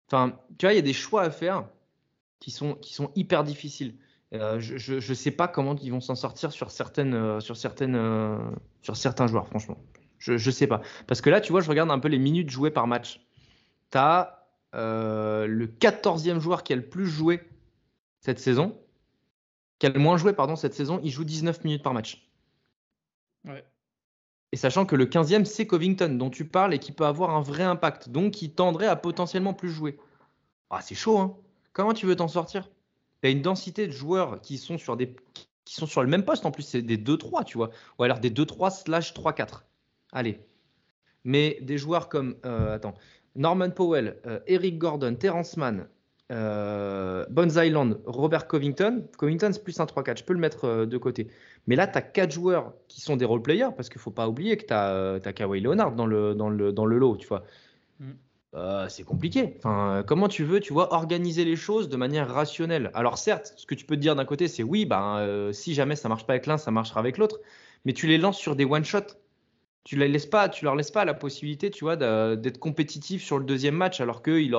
[0.06, 1.66] Enfin, tu vois, il y a des choix à faire
[2.38, 2.78] qui sont,
[3.16, 3.96] hyper difficiles.
[4.34, 9.48] Euh, je ne sais pas comment ils vont s'en sortir sur, euh, sur certains joueurs,
[9.48, 9.78] franchement.
[10.18, 10.82] Je ne sais pas.
[11.06, 13.20] Parce que là, tu vois, je regarde un peu les minutes jouées par match.
[13.90, 17.40] Tu as le 14e joueur qui a le plus joué
[18.20, 18.76] cette saison
[19.78, 22.28] qui a le moins joué pardon, cette saison, il joue 19 minutes par match.
[24.52, 27.42] Et sachant que le 15e, c'est Covington, dont tu parles et qui peut avoir un
[27.42, 29.98] vrai impact, donc qui tendrait à potentiellement plus jouer.
[30.70, 31.36] Ah, c'est chaud, hein
[31.72, 32.68] Comment tu veux t'en sortir?
[33.22, 35.14] Tu as une densité de joueurs qui sont sur des
[35.64, 37.68] qui sont sur le même poste, en plus, c'est des 2-3, tu vois.
[37.98, 39.64] Ou alors des 2-3 slash 3-4.
[40.12, 40.40] Allez.
[41.24, 42.94] Mais des joueurs comme, euh, attends,
[43.36, 45.86] Norman Powell, euh, Eric Gordon, Terrence Mann,
[46.30, 49.06] euh, Bones Island, Robert Covington.
[49.16, 50.18] Covington, c'est plus un 3-4.
[50.18, 51.28] Je peux le mettre euh, de côté.
[51.66, 54.10] Mais là, tu as 4 joueurs qui sont des role players parce qu'il ne faut
[54.10, 57.16] pas oublier que tu as, as, Kawhi Leonard dans le, dans, le, dans le lot,
[57.16, 57.44] tu vois.
[58.00, 58.10] Mm.
[58.54, 59.54] euh, c'est compliqué.
[59.58, 62.90] Enfin, comment tu veux, tu vois, organiser les choses de manière rationnelle?
[62.94, 65.96] Alors certes, ce que tu peux te dire d'un côté, c'est oui, ben, si jamais
[65.96, 67.40] ça marche pas avec l'un, ça marchera avec l'autre.
[67.84, 69.16] Mais tu les lances sur des one shots.
[69.88, 73.38] Tu les laisses pas, tu leur laisses pas la possibilité, tu vois, d'être compétitif sur
[73.38, 74.50] le deuxième match, alors que il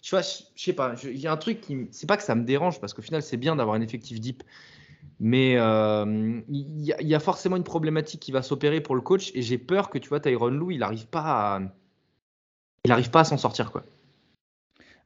[0.00, 2.34] tu vois, je sais pas, il y a un truc qui, c'est pas que ça
[2.34, 4.42] me dérange parce qu'au final c'est bien d'avoir un effectif deep,
[5.20, 9.42] mais euh, il y, a forcément une problématique qui va s'opérer pour le coach et
[9.42, 11.60] j'ai peur que tu vois Tyron Lou, il n'arrive pas à,
[12.86, 13.84] il arrive pas à s'en sortir quoi.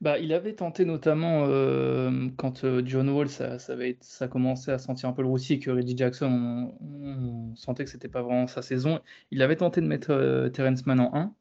[0.00, 4.70] Bah, il avait tenté notamment euh, quand euh, John Wall, ça, ça, avait, ça commençait
[4.70, 8.22] à sentir un peu le roussi et que Reggie Jackson, on, sentait que c'était pas
[8.22, 9.00] vraiment sa saison.
[9.32, 11.34] Il avait tenté de mettre euh, Terrence Mann en 1.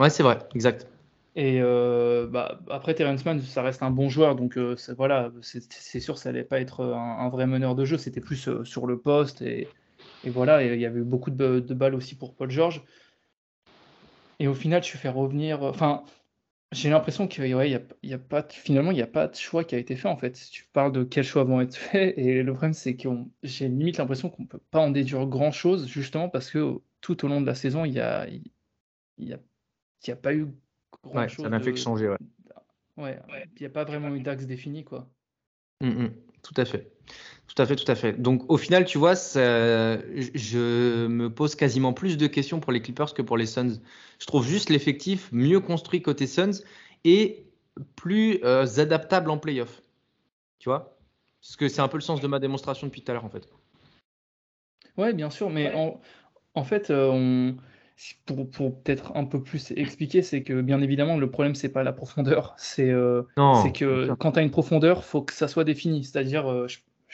[0.00, 0.88] Ouais, c'est vrai, exact.
[1.36, 4.56] Et bah, après, Terrence Mann, ça reste un bon joueur, donc
[4.96, 8.86] voilà, c'est sûr, ça allait pas être un, vrai meneur de jeu, c'était plus sur
[8.86, 9.42] le poste.
[9.42, 9.68] Et,
[10.24, 12.82] et voilà, il y avait eu beaucoup de, de balles aussi pour Paul George.
[14.38, 15.62] Et au final, tu fais revenir.
[15.62, 16.04] Enfin,
[16.76, 19.34] j'ai l'impression que ouais, y a, y a pas, finalement, il n'y a pas de
[19.34, 20.32] choix qui a été fait en fait.
[20.50, 23.08] Tu parles de quels choix vont être faits, et le problème, c'est que
[23.42, 27.24] j'ai limite l'impression qu'on ne peut pas en déduire grand chose, justement parce que tout
[27.24, 28.28] au long de la saison, il n'y a,
[29.18, 29.38] y a,
[30.06, 30.48] y a pas eu
[31.02, 31.44] grand ouais, chose.
[31.44, 32.18] Ça n'a fait que changer, ouais.
[32.96, 33.18] Ouais,
[33.56, 35.10] il n'y a pas vraiment eu d'axe défini, quoi.
[35.82, 36.14] Mmh, mmh.
[36.42, 36.90] tout à fait.
[37.46, 38.12] Tout à fait, tout à fait.
[38.12, 43.14] Donc au final, tu vois, je me pose quasiment plus de questions pour les Clippers
[43.14, 43.80] que pour les Suns.
[44.18, 46.62] Je trouve juste l'effectif mieux construit côté Suns
[47.04, 47.46] et
[47.94, 49.82] plus euh, adaptable en playoff.
[50.58, 50.98] Tu vois?
[51.40, 53.30] Parce que c'est un peu le sens de ma démonstration depuis tout à l'heure, en
[53.30, 53.48] fait.
[54.96, 55.72] Ouais, bien sûr, mais
[56.54, 57.56] en, fait, euh, on,
[58.24, 61.82] pour, pour peut-être un peu plus expliquer, c'est que bien évidemment, le problème, c'est pas
[61.82, 62.54] la profondeur.
[62.56, 63.22] C'est euh,
[63.74, 66.02] que quand tu as une profondeur, faut que ça soit défini.
[66.02, 66.66] C'est-à-dire,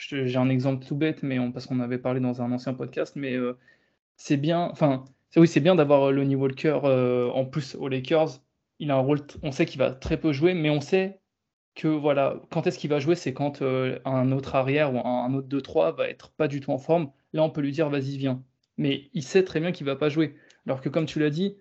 [0.09, 3.15] j'ai un exemple tout bête, mais on, parce qu'on avait parlé dans un ancien podcast,
[3.15, 3.57] mais euh,
[4.17, 8.41] c'est bien, enfin, oui, c'est bien d'avoir euh, Lonnie Walker euh, en plus aux Lakers.
[8.79, 11.19] Il a un rôle, on sait qu'il va très peu jouer, mais on sait
[11.75, 15.47] que voilà, quand est-ce qu'il va jouer, c'est quand un autre arrière ou un, autre
[15.47, 17.11] 2-3 va être pas du tout en forme.
[17.33, 18.43] Là, on peut lui dire vas-y, viens.
[18.77, 20.35] Mais il sait très bien qu'il va pas jouer.
[20.67, 21.55] Alors que comme tu l'as dit,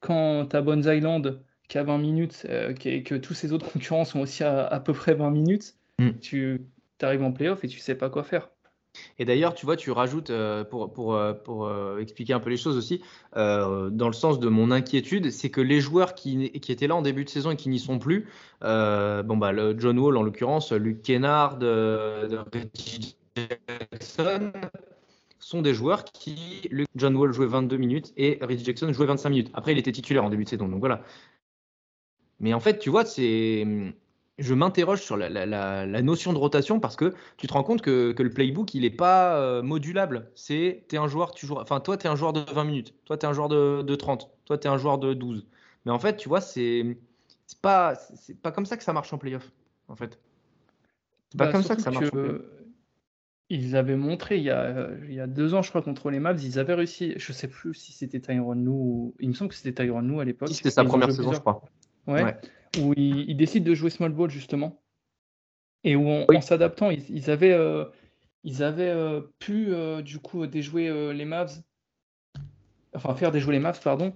[0.00, 2.46] quand tu as Bones Island qui a 20 minutes,
[2.84, 6.10] et que tous ses autres concurrents sont aussi à à peu près 20 minutes, mm.
[6.20, 6.66] tu
[6.98, 8.48] tu arrives en playoff et tu sais pas quoi faire.
[9.18, 12.50] Et d'ailleurs, tu vois, tu rajoutes, euh, pour, pour, euh, pour euh, expliquer un peu
[12.50, 13.02] les choses aussi,
[13.34, 17.02] dans le sens de mon inquiétude, c'est que les joueurs qui, qui, étaient là en
[17.02, 18.26] début de saison et qui n'y sont plus,
[18.60, 24.52] bon, bah, le John Wall en l'occurrence, Luke Kennard, Reggie Jackson,
[25.38, 29.50] sont des joueurs qui, John Wall jouait 22 minutes et Reggie Jackson jouait 25 minutes.
[29.54, 31.02] Après, il était titulaire en début de saison, donc voilà.
[32.40, 33.64] Mais en fait, tu vois, c'est
[34.38, 38.30] je m'interroge sur la, notion de rotation parce que tu te rends compte que, le
[38.30, 40.30] playbook, il n'est pas euh, modulable.
[40.34, 43.16] C'est, un joueur, tu joues, enfin, toi, tu es un joueur de 20 minutes, toi,
[43.16, 45.46] tu es un joueur de, 30, toi, tu es un joueur de 12.
[45.84, 46.98] Mais en fait, tu vois, c'est,
[47.46, 49.50] c'est pas, c'est pas comme ça que ça marche en playoff,
[49.88, 50.18] en fait.
[51.30, 52.10] C'est pas bah, comme ça que ça marche.
[53.48, 56.20] ils avaient montré il y, a, il y a deux ans, je crois, contre les
[56.20, 57.14] Mavs, ils avaient réussi.
[57.16, 58.72] Je sais plus si c'était Tyron Lou.
[58.72, 59.14] Ou...
[59.18, 60.50] Il me semble que c'était Tyron Lou à l'époque.
[60.50, 61.62] c'était sa première saison, je crois.
[62.06, 62.36] ouais
[62.78, 64.82] où ils, décident de jouer small ball justement,
[65.84, 67.84] et où en s'adaptant, ils, avaient, euh,
[68.44, 71.62] ils avaient euh, pu euh, du coup déjouer les Mavs,
[72.94, 74.12] enfin faire déjouer les Mavs, pardon.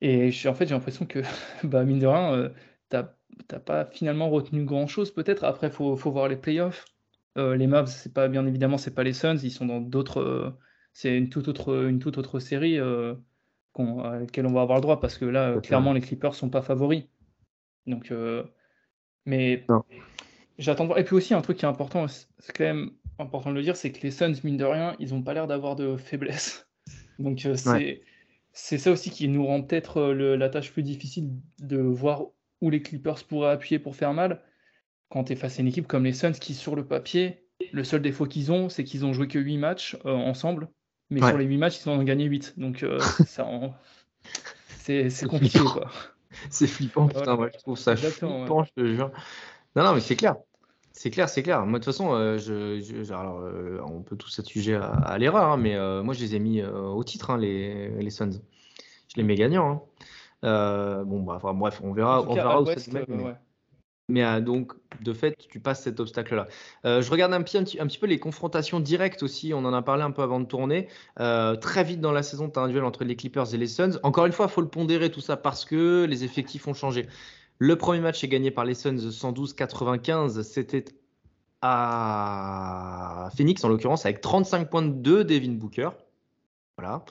[0.00, 1.20] Et en fait, j'ai l'impression que,
[1.64, 2.52] bah, mine de rien,
[2.88, 5.44] t'as pas finalement retenu grand chose peut-être.
[5.44, 6.84] Après, faut, faut voir les playoffs.
[7.36, 10.56] les Mavs, c'est pas bien évidemment, c'est pas les Suns, ils sont dans d'autres.
[10.92, 15.00] c'est une toute autre, une toute autre série à laquelle on va avoir le droit
[15.00, 17.04] parce que là, clairement, les Clippers sont pas favoris.
[17.88, 18.44] Donc, euh,
[19.26, 19.64] mais
[20.58, 20.98] j'attends de voir.
[20.98, 23.76] Et puis aussi, un truc qui est important, c'est quand même important de le dire,
[23.76, 26.68] c'est que les Suns, mine de rien, ils n'ont pas l'air d'avoir de faiblesse.
[27.18, 28.02] Donc, euh, c'est
[28.52, 32.24] c'est ça aussi qui nous rend peut-être euh, la tâche plus difficile de voir
[32.60, 34.42] où les Clippers pourraient appuyer pour faire mal.
[35.10, 37.84] Quand tu es face à une équipe comme les Suns qui, sur le papier, le
[37.84, 40.68] seul défaut qu'ils ont, c'est qu'ils ont joué que 8 matchs ensemble.
[41.08, 42.54] Mais sur les 8 matchs, ils en ont gagné 8.
[42.58, 42.84] Donc,
[44.78, 45.60] c'est compliqué.
[45.60, 45.88] Quoi.
[46.50, 49.10] c'est flippant, putain, moi je trouve ça flippant, je te jure.
[49.76, 50.36] Non, non, mais c'est clair.
[50.92, 51.64] C'est clair, c'est clair.
[51.64, 55.52] Moi, de toute façon, euh, je, alors, euh, on peut tous être sujet à, l'erreur,
[55.52, 58.40] hein, mais euh, moi, je les ai mis au titre, hein, les, les Suns.
[59.06, 59.86] Je les mets gagnants.
[60.42, 61.04] Hein.
[61.04, 63.04] bon, bah, bref, on verra, on verra où ça se met.
[63.06, 63.36] Mais
[64.16, 66.48] euh, donc, de fait, tu passes cet obstacle-là.
[66.84, 69.52] Euh, je regarde un petit, peu les confrontations directes aussi.
[69.52, 70.88] On en a parlé un peu avant de tourner.
[71.20, 73.66] Euh, très vite dans la saison, tu as un duel entre les Clippers et les
[73.66, 73.98] Suns.
[74.02, 77.06] Encore une fois, il faut le pondérer tout ça parce que les effectifs ont changé.
[77.58, 80.42] Le premier match est gagné par les Suns 112-95.
[80.42, 80.86] C'était
[81.60, 85.90] à Phoenix, en l'occurrence, avec 35 points de 2 Devin Booker.
[86.78, 87.04] Voilà.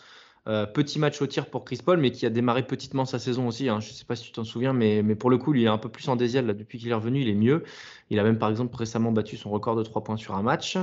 [0.73, 3.69] Petit match au tir pour Chris Paul, mais qui a démarré petitement sa saison aussi.
[3.69, 3.79] Hein.
[3.79, 5.77] Je ne sais pas si tu t'en souviens, mais, pour le coup, il est un
[5.77, 7.21] peu plus en désiel depuis qu'il est revenu.
[7.21, 7.63] Il est mieux.
[8.09, 10.77] Il a même, par exemple, récemment battu son record de 3 points sur un match.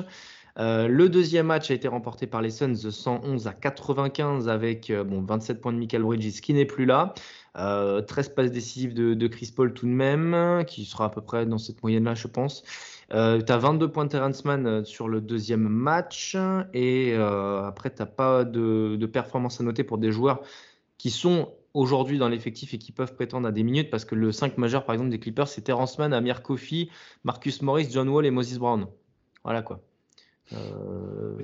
[0.58, 4.88] Euh, le deuxième match a été remporté par les Suns de 111 à 95 avec
[4.90, 7.14] euh, bon, 27 points de Michael Bridges qui n'est plus là.
[7.54, 8.02] 13 euh,
[8.34, 11.82] passes décisives de, Chris Paul tout de même, qui sera à peu près dans cette
[11.82, 12.64] moyenne-là, je pense.
[13.14, 16.36] Tu as 22 points de Terrence Mann sur le deuxième match.
[16.72, 20.42] Et après, tu n'as pas de, performance à noter pour des joueurs
[20.98, 24.32] qui sont aujourd'hui dans l'effectif et qui peuvent prétendre à des minutes, parce que le
[24.32, 26.90] 5 majeur, par exemple, des Clippers, c'est Terrence Mann, Amir Kofi,
[27.24, 28.86] Marcus Morris, John Wall et Moses Brown.
[29.42, 29.80] Voilà quoi.
[30.52, 31.36] Euh,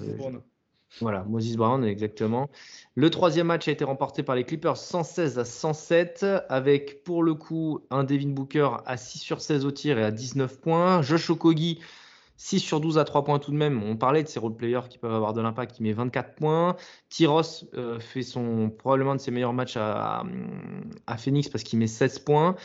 [0.98, 2.50] voilà, Moses Brown, exactement.
[2.94, 7.34] Le troisième match a été remporté par les Clippers 116 à 107, avec pour le
[7.34, 11.02] coup un Devin Booker à 6 sur 16 au tir et à 19 points.
[11.02, 11.78] Josh Okogi
[12.40, 13.82] 6 sur 12 à 3 points tout de même.
[13.82, 16.74] On parlait de ces role players qui peuvent avoir de l'impact, qui met 24 points.
[17.10, 17.42] Tyros
[17.74, 20.24] euh, fait son, probablement de ses meilleurs matchs à,
[21.18, 22.56] Phoenix parce qu'il met 16 points.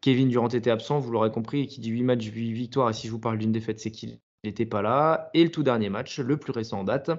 [0.00, 2.88] Kevin Durant était absent, vous l'aurez compris, qui dit 8 matchs, 8 victoires.
[2.90, 5.30] Et si je vous parle d'une défaite, c'est qu'il n'était pas là.
[5.34, 7.10] Et le tout dernier match, le plus récent en date,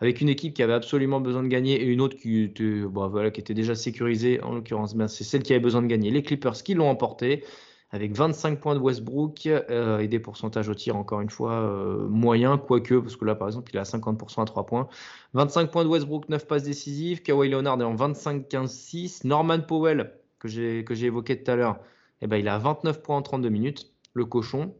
[0.00, 3.74] avec une équipe qui avait absolument besoin de gagner et une autre qui était, déjà
[3.74, 4.42] sécurisée.
[4.42, 6.10] En l'occurrence, ben, c'est celle qui avait besoin de gagner.
[6.10, 7.44] Les Clippers qui l'ont emporté
[7.92, 12.06] avec 25 points de Westbrook euh, et des pourcentages au tir, encore une fois, euh,
[12.08, 14.88] moyens, quoique, parce que là, par exemple, il a 50% à 3 points.
[15.34, 17.22] 25 points de Westbrook, 9 passes décisives.
[17.22, 19.26] Kawhi Leonard est en 25-15-6.
[19.26, 21.80] Norman Powell, que j'ai évoqué tout à l'heure,
[22.22, 24.74] eh ben, il a 29 points en 32 minutes, le cochon.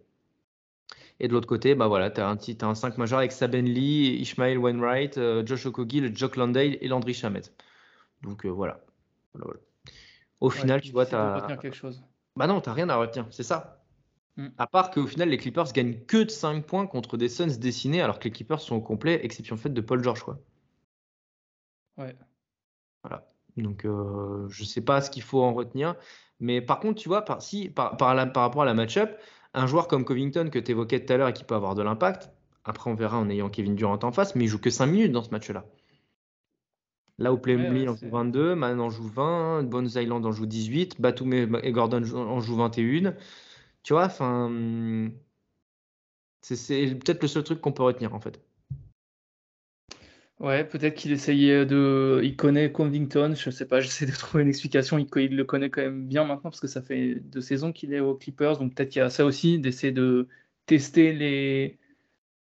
[1.21, 4.17] Et de l'autre côté, bah voilà, tu as, as, un 5 majeur avec Saben Lee,
[4.21, 7.43] Ishmael Wainwright, euh, Josh Okogie, Jock Landale et Landry Chamet.
[8.23, 8.81] Donc euh, voilà.
[10.41, 11.59] Au final, tu vois, tu as.
[11.61, 12.03] quelque chose.
[12.37, 13.85] Bah non, tu rien à retenir, c'est ça.
[14.37, 14.49] Mm.
[14.57, 18.01] À part qu'au final, les Clippers gagnent que de 5 points contre des Suns dessinés,
[18.01, 20.23] alors que les Clippers sont au complet, exception faite de Paul George.
[20.23, 20.39] Quoi.
[21.99, 22.17] Ouais.
[23.03, 23.27] Voilà.
[23.59, 25.97] Donc, euh, je sais pas ce qu'il faut en retenir.
[26.39, 29.19] Mais par contre, tu vois, par, si, par, par, par rapport à la match-up,
[29.55, 31.83] un joueur comme Covington que tu évoquais tout à l'heure et qui peut avoir de
[31.83, 32.31] l'impact,
[32.65, 35.13] après on verra en ayant Kevin Durant en face, mais il joue que 5 minutes
[35.13, 35.65] dans ce match-là.
[37.19, 41.01] Là où Plumlee en joue 22, Man en joue 20, Bones Island en joue 18,
[41.01, 43.15] Batum et Gordon en jouent 21.
[43.83, 44.51] Tu vois, enfin,
[46.43, 48.41] c'est peut-être le seul truc qu'on peut retenir en fait.
[50.41, 52.23] Ouais, peut-être qu'il essayait de.
[52.25, 54.99] Il connaît Covington, je sais pas, j'essaie de trouver une explication.
[54.99, 58.01] Il, le connaît quand même bien maintenant parce que ça fait deux saisons qu'il est
[58.01, 60.29] aux Clippers, donc peut-être qu'il y a ça aussi, d'essayer de
[60.65, 61.79] tester les,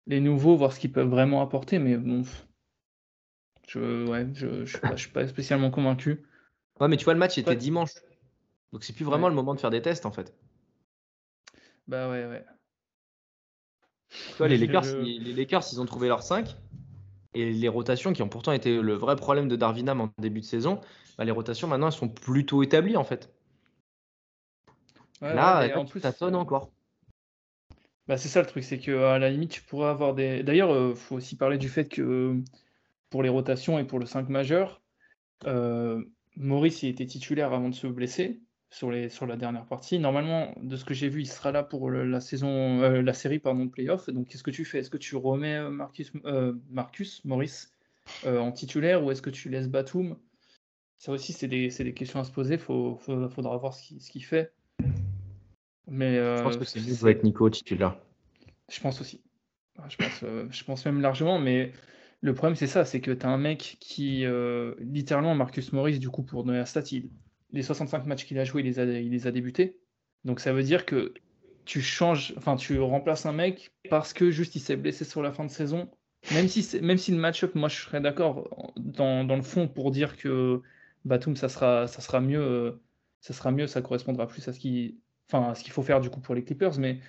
[0.07, 2.23] les nouveaux, voir ce qu'ils peuvent vraiment apporter, mais bon.
[3.67, 6.23] Je, ouais, je, je, suis pas, spécialement convaincu.
[6.81, 7.91] Ouais, mais tu vois, le match était dimanche.
[8.73, 10.33] Donc c'est plus vraiment le moment de faire des tests en fait.
[11.89, 12.45] Bah ouais, ouais.
[14.09, 16.57] Tu vois, les Lakers, les Lakers, ils ont trouvé leur 5.
[17.35, 20.45] Et les rotations qui ont pourtant été le vrai problème de Darvinam en début de
[20.45, 20.81] saison,
[21.17, 23.33] bah, les rotations maintenant elles sont plutôt établies en fait.
[25.21, 26.71] là, en plus, ça sonne encore.
[28.09, 30.43] Bah, c'est ça le truc, c'est qu'à la limite, tu pourrais avoir des.
[30.43, 32.43] D'ailleurs, il euh, faut aussi parler du fait que
[33.09, 34.83] pour les rotations et pour le 5 majeur,
[35.47, 36.03] euh,
[36.37, 39.99] Maurice il était titulaire avant de se blesser sur, les, sur la dernière partie.
[39.99, 43.41] Normalement, de ce que j'ai vu, il sera là pour la saison, euh, la série
[43.41, 44.09] pardon, de playoff.
[44.09, 44.79] Donc, qu'est-ce que tu fais?
[44.79, 47.75] Est-ce que tu remets euh, Marcus, euh, Marcus Maurice
[48.27, 50.17] en titulaire ou est-ce que tu laisses Batum?
[50.99, 52.55] Ça aussi, c'est des, des, questions à se poser.
[52.55, 54.53] Il faudra voir ce qu'il fait.
[55.87, 57.97] Mais, je pense que c'est mieux avec Nico titulaire.
[58.69, 59.21] Je pense aussi.
[59.89, 61.73] Je pense, je pense même largement, mais
[62.21, 64.25] le problème, c'est ça c'est que tu as un mec qui,
[64.81, 67.11] littéralement, Marcus Maurice, du coup, pour donner la stat, il,
[67.53, 69.79] les 65 matchs qu'il a joué, il les a, il les a débutés.
[70.25, 71.15] Donc ça veut dire que
[71.65, 75.33] tu changes, enfin tu remplaces un mec parce que juste il s'est blessé sur la
[75.33, 75.89] fin de saison.
[76.33, 79.91] Même si, même si le match-up, moi je serais d'accord dans, dans, le fond pour
[79.91, 80.61] dire que
[81.07, 82.79] Batum ça sera, ça sera mieux,
[83.21, 84.97] ça sera mieux, ça correspondra plus à ce qu'il
[85.33, 87.01] enfin, ce qu'il faut faire du coup pour les Clippers, mais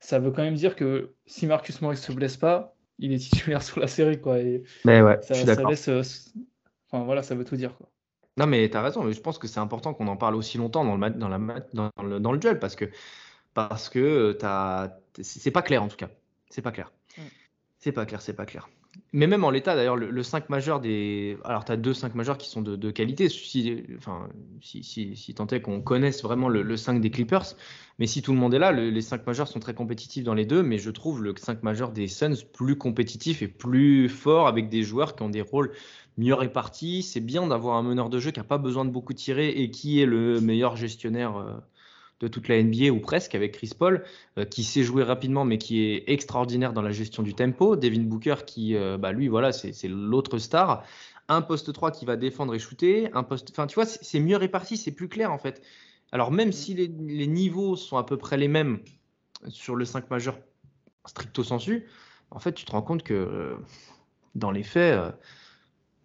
[0.00, 3.62] ça veut quand même dire que si Marcus Morris se blesse pas, il est titulaire
[3.62, 4.40] sur la série quoi.
[4.40, 5.70] Et mais ouais, je suis d'accord.
[6.90, 7.90] Enfin voilà, ça veut tout dire quoi.
[8.38, 10.58] Non, mais tu as raison, mais je pense que c'est important qu'on en parle aussi
[10.58, 11.38] longtemps dans le, dans la,
[11.72, 12.86] dans le, dans le duel parce que
[13.52, 14.38] parce que
[15.20, 16.08] c'est pas clair en tout cas.
[16.48, 16.92] C'est pas clair.
[17.16, 17.22] Mm.
[17.78, 18.68] C'est pas clair, c'est pas clair.
[19.12, 21.38] Mais même en l'état, d'ailleurs, le, 5 majeur des.
[21.44, 24.28] Alors, tu as deux 5 majeurs qui sont de, qualité, si, enfin,
[24.60, 27.54] si, si, si tant est qu'on connaisse vraiment le, 5 des Clippers.
[27.98, 30.46] Mais si tout le monde est là, les 5 majeurs sont très compétitifs dans les
[30.46, 30.62] deux.
[30.62, 34.82] Mais je trouve le 5 majeur des Suns plus compétitif et plus fort avec des
[34.82, 35.72] joueurs qui ont des rôles
[36.18, 37.02] mieux répartis.
[37.02, 39.70] C'est bien d'avoir un meneur de jeu qui n'a pas besoin de beaucoup tirer et
[39.70, 41.54] qui est le meilleur gestionnaire euh,
[42.20, 44.04] de toute la NBA ou presque avec Chris Paul,
[44.38, 47.76] euh, qui sait jouer rapidement mais qui est extraordinaire dans la gestion du tempo.
[47.76, 50.84] Devin Booker qui, euh, bah, lui, voilà, c'est l'autre star.
[51.28, 53.10] Un poste 3 qui va défendre et shooter.
[53.12, 55.62] Un poste, enfin, tu vois, c'est mieux réparti, c'est plus clair en fait.
[56.10, 56.88] Alors même si les,
[57.26, 58.80] niveaux sont à peu près les mêmes
[59.48, 60.38] sur le 5 majeur
[61.04, 61.86] stricto sensu,
[62.30, 63.56] en fait, tu te rends compte que euh,
[64.34, 64.98] dans les faits,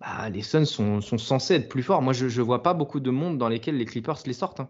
[0.04, 2.02] bah, les Suns sont, censés être plus forts.
[2.02, 4.60] Moi, je ne vois pas beaucoup de monde dans lesquels les Clippers les sortent.
[4.60, 4.70] Hein.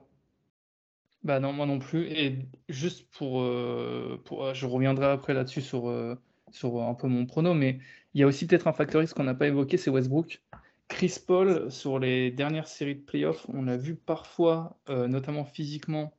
[1.24, 2.06] Bah non, moi non plus.
[2.08, 2.38] Et
[2.70, 6.16] juste pour, euh, euh, je reviendrai après là-dessus sur, euh,
[6.64, 7.80] un peu mon prono, mais
[8.14, 10.44] il y a aussi peut-être un facteur qu'on n'a pas évoqué, c'est Westbrook.
[10.88, 16.14] Chris Paul, sur les dernières séries de playoffs, on l'a vu parfois, notamment physiquement.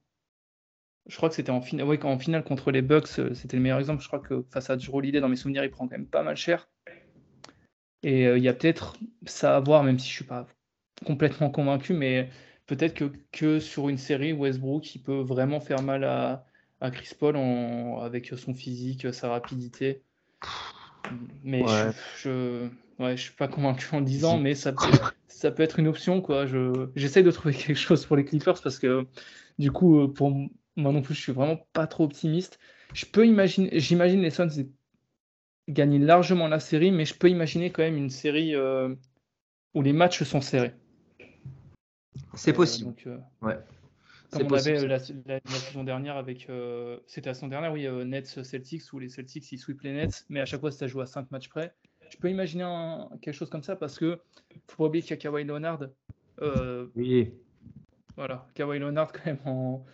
[1.06, 4.02] Je crois que c'était en, en finale contre les Bucks, c'était le meilleur exemple.
[4.02, 6.24] Je crois que face à Drew Holiday, dans mes souvenirs, il prend quand même pas
[6.24, 6.68] mal cher.
[8.04, 8.96] Et il y a peut-être
[9.26, 10.46] ça à voir, même si je suis pas
[11.06, 12.28] complètement convaincu, mais
[12.66, 16.46] peut-être que, que, sur une série, Westbrook, il peut vraiment faire mal à,
[16.80, 20.02] à Chris Paul en, avec son physique, sa rapidité.
[21.42, 22.68] Mais je, je,
[23.02, 24.98] ouais, je suis pas convaincu en disant, mais ça peut,
[25.28, 26.20] ça peut être une option.
[26.20, 26.46] quoi.
[26.94, 29.06] J'essaie de trouver quelque chose pour les Clippers parce que
[29.58, 32.58] du coup, euh, pour moi non plus, je suis vraiment pas trop optimiste.
[32.92, 34.48] Je peux imaginer, j'imagine les Suns
[35.68, 38.94] gagner largement la série, mais je peux imaginer quand même une série euh,
[39.74, 40.74] où les matchs sont serrés.
[42.34, 42.94] C'est euh, possible.
[43.06, 43.58] Euh, ouais.
[44.30, 46.48] Comme on avait la, saison dernière avec.
[47.06, 50.40] C'était la saison dernière, oui, Nets Celtics, où les Celtics ils sweep les Nets, mais
[50.40, 51.72] à chaque fois ça joue à 5 matchs près.
[52.10, 52.64] Je peux imaginer
[53.22, 54.20] quelque chose comme ça parce que
[54.66, 55.86] faut pas oublier qu'il y a Kawhi Leonard.
[56.96, 57.32] oui.
[58.16, 59.84] Voilà, Kawhi Leonard quand même en.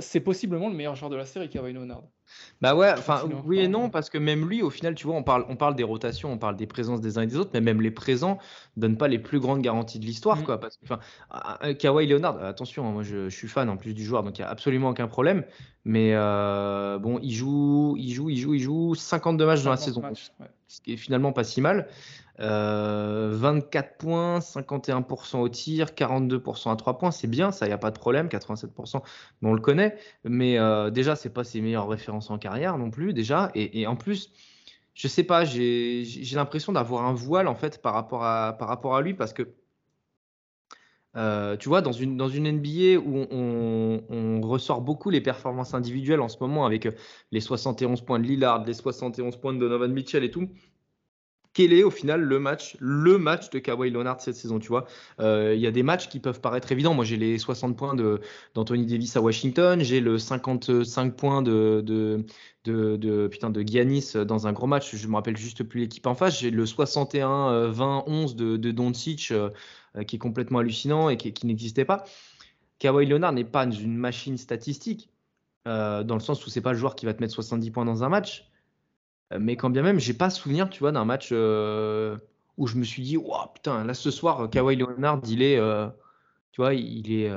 [0.00, 2.02] C'est possiblement le meilleur joueur de la série, Kawhi Leonard.
[2.60, 5.22] Bah ouais, enfin oui et non, parce que même lui, au final, tu vois, on
[5.22, 7.60] parle, on parle des rotations, on parle des présences des uns et des autres, mais
[7.60, 8.38] même les présents
[8.76, 10.44] donnent pas les plus grandes garanties de l'histoire, mm.
[10.44, 10.58] quoi.
[10.58, 14.24] Parce que, enfin, Kawhi Leonard, attention, hein, moi je, suis fan en plus du joueur,
[14.24, 15.44] donc il y a absolument aucun problème.
[15.84, 19.76] Mais euh, bon, il joue, il joue, il joue, il joue 52 matchs dans la
[19.76, 20.02] saison,
[20.66, 21.86] ce qui est finalement pas si mal.
[22.38, 27.74] 24 euh, points, 51% au tir, 42% à 3 points, c'est bien, ça, il n'y
[27.74, 29.02] a pas de problème, 87%,
[29.42, 33.14] on le connaît, mais euh, déjà, c'est pas ses meilleures références en carrière non plus,
[33.14, 34.32] déjà, et, en plus,
[34.94, 38.96] je sais pas, j'ai l'impression d'avoir un voile, en fait, par rapport à, par rapport
[38.96, 39.54] à lui, parce que,
[41.16, 46.28] euh, tu vois, dans une, NBA où on, on, ressort beaucoup les performances individuelles en
[46.28, 46.86] ce moment, avec
[47.32, 50.50] les 71 points de Lillard, les 71 points de Donovan Mitchell et tout,
[51.56, 54.84] quel est au final le match, le match de Kawhi Leonard cette saison, tu vois.
[55.20, 56.92] Euh, il y a des matchs qui peuvent paraître évidents.
[56.92, 57.96] Moi, j'ai les 60 points
[58.54, 62.26] d'Anthony Davis à Washington, j'ai le 55 points de, de,
[62.66, 64.94] de, Giannis dans un gros match.
[64.94, 66.40] Je me rappelle juste plus l'équipe en face.
[66.40, 69.48] J'ai le 61-20-11 de, de Doncic euh,
[70.06, 72.04] qui est complètement hallucinant et qui, n'existait pas.
[72.80, 75.08] Kawhi Leonard n'est pas une machine statistique.
[75.66, 77.86] Euh, dans le sens où c'est pas le joueur qui va te mettre 70 points
[77.86, 78.50] dans un match,
[79.32, 82.16] euh, mais quand bien même, j'ai pas souvenir, tu vois, d'un match euh,
[82.56, 85.88] où je me suis dit, wow, putain, là ce soir, Kawhi Leonard, il est, euh,
[86.52, 87.30] tu vois, il est,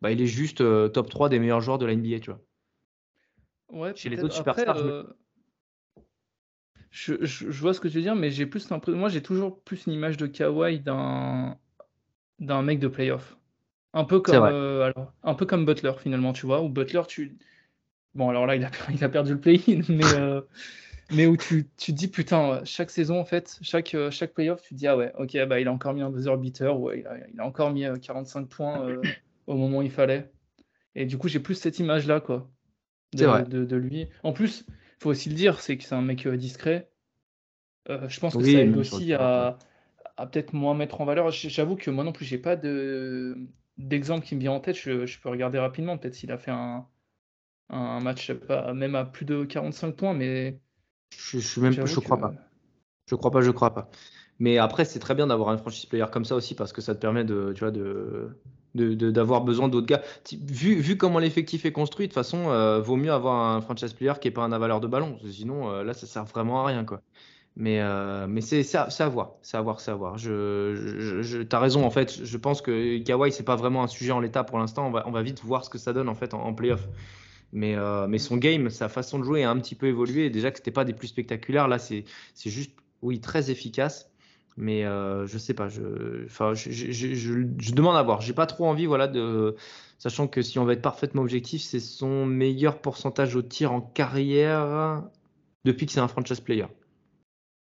[0.00, 0.58] bah, il est juste
[0.92, 2.40] top 3 des meilleurs joueurs de la NBA, tu vois.
[3.70, 4.78] Ouais, Chez les autres superstars,
[6.90, 9.60] je, je, vois ce que tu veux dire, mais j'ai plus l'impression, moi j'ai toujours
[9.60, 11.56] plus une image de Kawhi d'un
[12.40, 13.36] d'un mec de playoff.
[13.92, 17.38] Un peu comme, alors, un peu comme Butler finalement, tu vois, où Butler, tu,
[18.16, 20.02] bon alors là il a, il a perdu le play-in, mais
[21.10, 24.62] mais où tu, tu te dis, putain, chaque saison, en fait, chaque, euh, chaque playoff,
[24.62, 27.00] tu te dis, ah ouais, ok, bah, il a encore mis un buzzer beater, ouais,
[27.00, 29.02] il, a, il a encore mis 45 euh, points euh,
[29.46, 30.30] au moment où il fallait.
[30.94, 32.50] Et du coup, j'ai plus cette image-là, quoi,
[33.14, 34.08] de, de, lui.
[34.22, 36.90] En plus, il faut aussi le dire, c'est que c'est un mec discret.
[37.88, 39.58] je pense que ça aide aussi à,
[40.16, 41.30] à peut-être moins mettre en valeur.
[41.30, 43.36] J'avoue que moi non plus, j'ai pas de
[43.78, 44.76] d'exemple qui me vient en tête.
[44.76, 46.86] Je, je peux regarder rapidement, peut-être s'il a fait un,
[47.70, 50.60] un match, pas, même à plus de 45 points, mais
[51.16, 52.34] je, je même, je crois pas.
[53.06, 53.90] Je crois pas, je crois pas.
[54.38, 56.94] Mais après, c'est très bien d'avoir un franchise player comme ça aussi parce que ça
[56.94, 58.30] te permet de, tu vois, de,
[58.74, 60.02] d'avoir besoin d'autres gars.
[60.32, 63.92] Vu, vu comment l'effectif est construit, de toute façon, euh, vaut mieux avoir un franchise
[63.92, 65.18] player qui n'est pas un avaleur de ballon.
[65.30, 67.02] Sinon, euh, là, ça sert vraiment à rien, quoi.
[67.56, 70.16] Mais, euh, mais c'est à, à voir, c'est à voir, c'est à voir.
[70.16, 72.24] Je, je, as raison, en fait.
[72.24, 74.86] Je pense que Kawhi, c'est pas vraiment un sujet en l'état pour l'instant.
[74.86, 76.88] On va, on va vite voir ce que ça donne en fait en, en playoff.
[77.52, 80.30] Mais, euh, mais son game, sa façon de jouer a un petit peu évolué.
[80.30, 82.04] Déjà que c'était pas des plus spectaculaires, là c'est
[82.44, 82.72] juste,
[83.02, 84.10] oui, très efficace.
[84.56, 88.20] Mais euh, je sais pas, je, enfin, je, je, je, demande à voir.
[88.20, 89.56] J'ai pas trop envie, voilà, de,
[89.98, 93.80] sachant que si on va être parfaitement objectif, c'est son meilleur pourcentage au tir en
[93.80, 95.02] carrière
[95.64, 96.66] depuis que c'est un franchise player.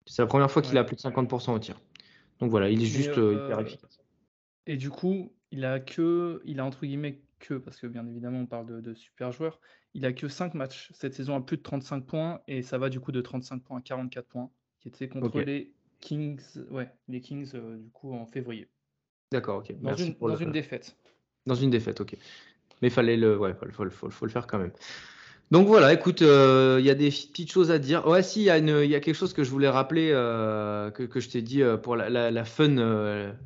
[0.06, 1.80] C'est la première fois qu'il a plus de 50% au tir.
[2.40, 4.00] Donc voilà, il est juste euh, hyper efficace.
[4.66, 8.40] Et du coup, il a que, il a entre guillemets que, parce que bien évidemment
[8.40, 9.60] on parle de, super joueurs,
[9.94, 12.90] il a que 5 matchs cette saison à plus de 35 points et ça va
[12.90, 17.22] du coup de 35 points à 44 points, qui était contre les Kings, ouais, les
[17.22, 18.70] Kings euh, du coup en février.
[19.32, 19.74] D'accord, ok.
[19.82, 20.98] Dans, une, dans une défaite.
[21.46, 22.18] Dans une défaite, ok.
[22.82, 24.74] Mais fallait le, ouais, faut, faut, faut, le faire quand même.
[25.52, 28.08] Donc voilà, écoute, euh, il y a des petites choses à dire.
[28.08, 28.50] Ouais, si, il y,
[28.96, 32.32] a quelque chose que je voulais rappeler, euh, que, je t'ai dit euh, pour la,
[32.32, 32.74] la, fun,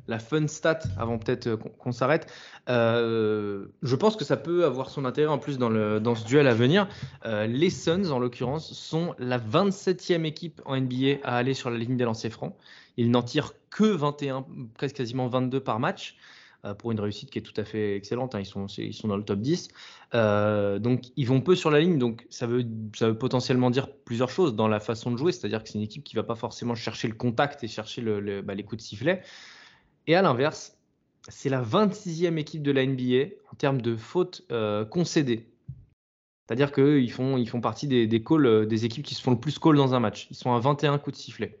[0.06, 2.32] la fun stat, avant peut-être qu'on s'arrête.
[2.68, 6.46] je pense que ça peut avoir son intérêt en plus dans, le, dans ce duel
[6.46, 6.86] à venir.
[7.24, 11.96] les Suns, en l'occurrence, sont la 27e équipe en NBA à aller sur la ligne
[11.96, 12.54] des lancers francs.
[12.96, 16.16] Ils n'en tirent que 21, presque quasiment 22 par match.
[16.66, 18.34] Euh, pour une réussite qui est tout à fait excellente.
[18.34, 18.40] Hein.
[18.40, 19.68] Ils, sont, ils sont dans le top 10.
[20.14, 21.98] Euh, donc, ils vont peu sur la ligne.
[21.98, 22.64] Donc, ça veut,
[22.94, 25.32] ça veut potentiellement dire plusieurs choses dans la façon de jouer.
[25.32, 28.00] C'est-à-dire que c'est une équipe qui ne va pas forcément chercher le contact et chercher
[28.00, 29.22] le, bah, les coups de sifflet.
[30.06, 30.76] Et à l'inverse,
[31.28, 35.46] c'est la 26e équipe de la NBA en termes de fautes euh, concédées.
[36.46, 39.40] C'est-à-dire qu'ils font, ils font partie des, des, calls, des équipes qui se font le
[39.40, 40.28] plus call dans un match.
[40.30, 41.58] Ils sont à 21 coups de sifflet.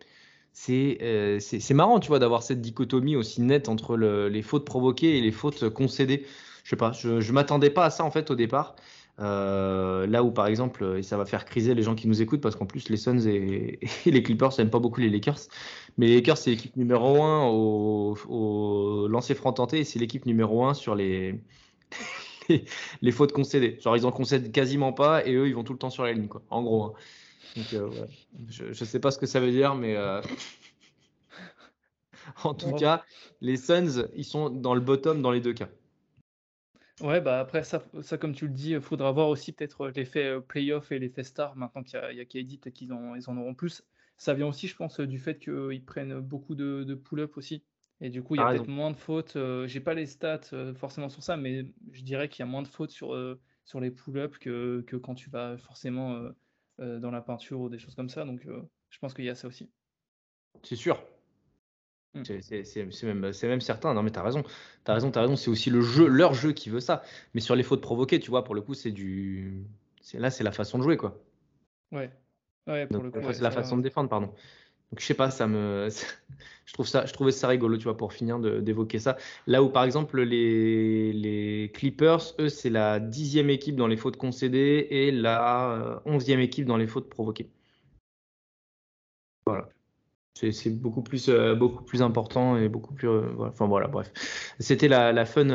[0.68, 5.20] Euh, c'est marrant, tu vois, d'avoir cette dichotomie aussi nette entre les fautes provoquées et
[5.20, 6.26] les fautes concédées.
[6.64, 8.74] Je sais pas, je, ne m'attendais pas à ça en fait au départ.
[9.18, 12.42] Euh, là où par exemple, et ça va faire criser les gens qui nous écoutent
[12.42, 15.38] parce qu'en plus les Suns et, les Clippers n'aiment pas beaucoup les Lakers.
[15.96, 20.26] Mais les Lakers c'est l'équipe numéro 1 au, au lancer franc tenté et c'est l'équipe
[20.26, 21.40] numéro 1 sur les,
[23.00, 23.78] les, fautes concédées.
[23.80, 26.12] Genre ils en concèdent quasiment pas et eux ils vont tout le temps sur la
[26.12, 26.42] ligne quoi.
[26.50, 26.84] En gros.
[26.84, 26.92] Hein.
[27.74, 28.06] Euh,
[28.48, 30.20] je ne sais pas ce que ça veut dire, mais euh,
[32.44, 33.04] en tout cas,
[33.40, 35.68] les Suns, ils sont dans le bottom dans les deux cas.
[37.02, 40.26] Ouais, bah après, ça, ça comme tu le dis, il faudra voir aussi peut-être l'effet
[40.26, 41.54] euh, playoff et l'effet star.
[41.56, 43.82] Maintenant qu'il y a, KD, peut-être qu'ils en, ils en auront plus.
[44.16, 47.62] Ça vient aussi, je pense, du fait qu'ils prennent beaucoup de, pull-up aussi.
[48.00, 49.36] Et du coup, il y a peut-être moins de fautes.
[49.66, 52.68] J'ai pas les stats forcément sur ça, mais je dirais qu'il y a moins de
[52.68, 53.14] fautes sur,
[53.66, 56.30] sur les pull-ups que, que, quand tu vas forcément
[56.80, 58.24] euh, dans la peinture ou des choses comme ça.
[58.24, 59.70] Donc, euh, je pense qu'il y a ça aussi.
[60.62, 61.02] C'est sûr.
[62.14, 62.22] Mm.
[62.24, 63.94] C'est même, même, certain.
[63.94, 64.42] Non, mais t'as raison.
[64.84, 65.36] T'as raison, t'as raison.
[65.36, 67.02] C'est aussi le jeu, leur jeu qui veut ça.
[67.34, 69.64] Mais sur les fautes provoquées, tu vois, pour le coup, c'est du.
[70.14, 71.18] Là, c'est la façon de jouer, quoi.
[71.92, 72.10] Ouais.
[72.66, 73.20] Ouais, pour le coup.
[73.32, 74.32] c'est la façon de défendre, pardon.
[74.92, 75.88] Donc je sais pas, ça me,
[76.66, 79.16] je trouve ça, je trouvais ça rigolo, tu vois, pour finir d'évoquer ça.
[79.46, 84.16] Là où par exemple les, les Clippers, eux, c'est la dixième équipe dans les fautes
[84.16, 87.50] concédées et la euh, onzième équipe dans les fautes provoquées.
[89.46, 89.68] Voilà.
[90.34, 93.08] C'est beaucoup plus, euh, beaucoup plus important et beaucoup plus.
[93.08, 94.12] Euh, enfin voilà, bref.
[94.60, 95.46] C'était la, la, fun,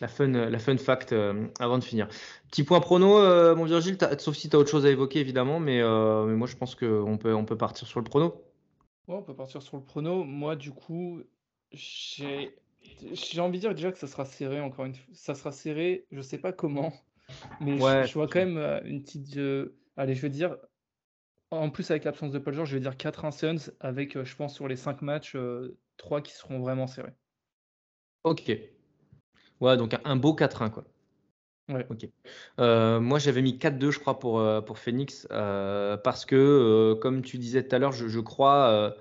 [0.00, 2.08] la fun, la fun fact euh, avant de finir.
[2.50, 5.60] Petit point prono, euh, mon Virgile, sauf si tu as autre chose à évoquer évidemment,
[5.60, 8.42] mais, euh, mais moi je pense qu'on peut, on peut partir sur le prono.
[9.08, 10.24] Ouais, on peut partir sur le prono.
[10.24, 11.22] Moi du coup,
[11.72, 12.50] j'ai
[13.38, 15.14] envie de dire déjà que ça sera serré encore une fois.
[15.14, 16.92] Ça sera serré, je sais pas comment,
[17.60, 19.38] mais je, vois quand même une petite.
[19.96, 20.56] allez, je veux dire,
[21.50, 24.54] en plus avec l'absence de Paul George, je vais dire 4-1 Suns avec, je pense,
[24.54, 25.36] sur les 5 matchs,
[25.98, 27.12] 3 qui seront vraiment serrés.
[28.22, 28.52] Ok,
[29.60, 30.84] Ouais, donc un beau 4-1, quoi.
[31.70, 31.86] Ouais.
[31.88, 32.08] Ok.
[32.58, 37.22] Euh, moi, j'avais mis 4-2, je crois, pour, euh, pour Phoenix, euh, parce que, comme
[37.22, 38.94] tu disais tout à l'heure, je, crois,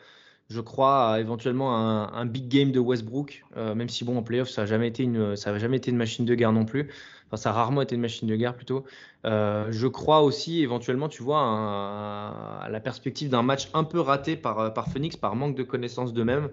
[0.50, 4.50] je crois à éventuellement un, un, big game de Westbrook, même si, bon, en playoff,
[4.50, 6.92] ça n'a jamais, été une, ça jamais été une machine de guerre non plus.
[7.28, 8.86] Enfin, ça a rarement été une machine de guerre plutôt.
[9.24, 14.74] je crois aussi, éventuellement, tu vois, à la perspective d'un match un peu raté par,
[14.74, 16.50] par Phoenix, par manque de connaissance d'eux-mêmes.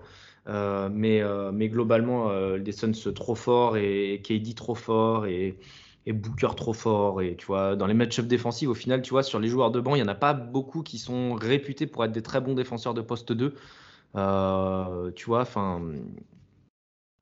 [0.48, 5.58] Euh, mais, euh, mais globalement, euh, les Suns trop forts et KD trop fort et,
[6.06, 7.20] Booker trop fort.
[7.22, 9.80] Et tu vois, dans les match-ups défensifs, au final, tu vois, sur les joueurs de
[9.80, 12.54] banc, il n'y en a pas beaucoup qui sont réputés pour être des très bons
[12.54, 13.54] défenseurs de poste 2.
[15.14, 15.82] tu vois, enfin.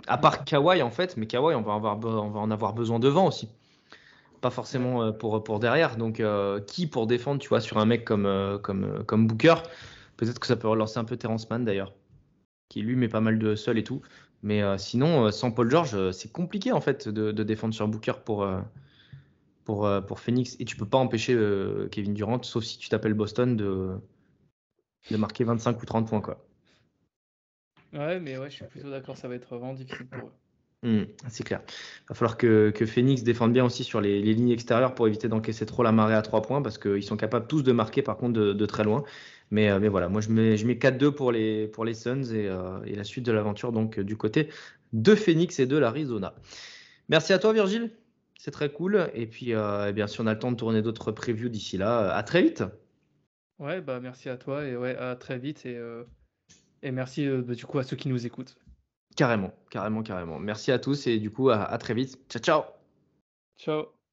[0.07, 3.49] À part Kawhi, en fait, mais Kawhi, on va, en avoir besoin devant aussi.
[4.43, 5.97] Pas forcément pour, derrière.
[5.97, 6.23] Donc,
[6.67, 9.55] qui pour défendre, tu vois, sur un mec comme, comme Booker?
[10.19, 11.95] Peut-être que ça peut relancer un peu Terrence Mann d'ailleurs
[12.75, 14.03] qui lui met pas mal de sol et tout.
[14.43, 17.87] Mais euh, sinon, euh, sans Paul George, euh, c'est compliqué en fait de, défendre sur
[17.87, 18.47] Booker pour,
[19.65, 20.57] pour, pour Phoenix.
[20.59, 21.39] Et tu peux pas empêcher
[21.93, 23.97] Kevin Durant, sauf si tu t'appelles Boston, de,
[25.11, 26.21] de marquer 25 ou 30 points.
[26.21, 26.45] Quoi.
[27.93, 30.33] Ouais, mais ouais, je suis plutôt d'accord, ça va être vraiment difficile pour eux.
[30.83, 31.63] Hmm, c'est clair.
[31.67, 35.29] Il va falloir que, que, Phoenix défende bien aussi sur les, lignes extérieures pour éviter
[35.29, 38.17] d'encaisser trop la marée à 3 points parce qu'ils sont capables tous de marquer par
[38.19, 39.05] contre de, de très loin.
[39.51, 42.23] Mais, euh, mais, voilà, moi je mets, je mets 4-2 pour les, pour les Suns
[42.33, 44.49] et, euh, et la suite de l'aventure donc du côté
[44.93, 46.35] de Phoenix et de l'Arizona.
[47.09, 47.93] Merci à toi Virgile,
[48.39, 49.11] c'est très cool.
[49.15, 51.77] Et puis euh, eh bien si on a le temps de tourner d'autres previews d'ici
[51.77, 52.65] là, à très vite.
[53.59, 55.79] Ouais, bah merci à toi et ouais, à très vite et,
[56.83, 58.57] et merci bah, du coup à ceux qui nous écoutent.
[59.17, 60.41] Carrément, carrément, carrément.
[60.41, 62.19] Merci à tous et du coup, à, très vite.
[62.29, 62.63] Ciao, ciao.
[63.59, 63.94] Ciao.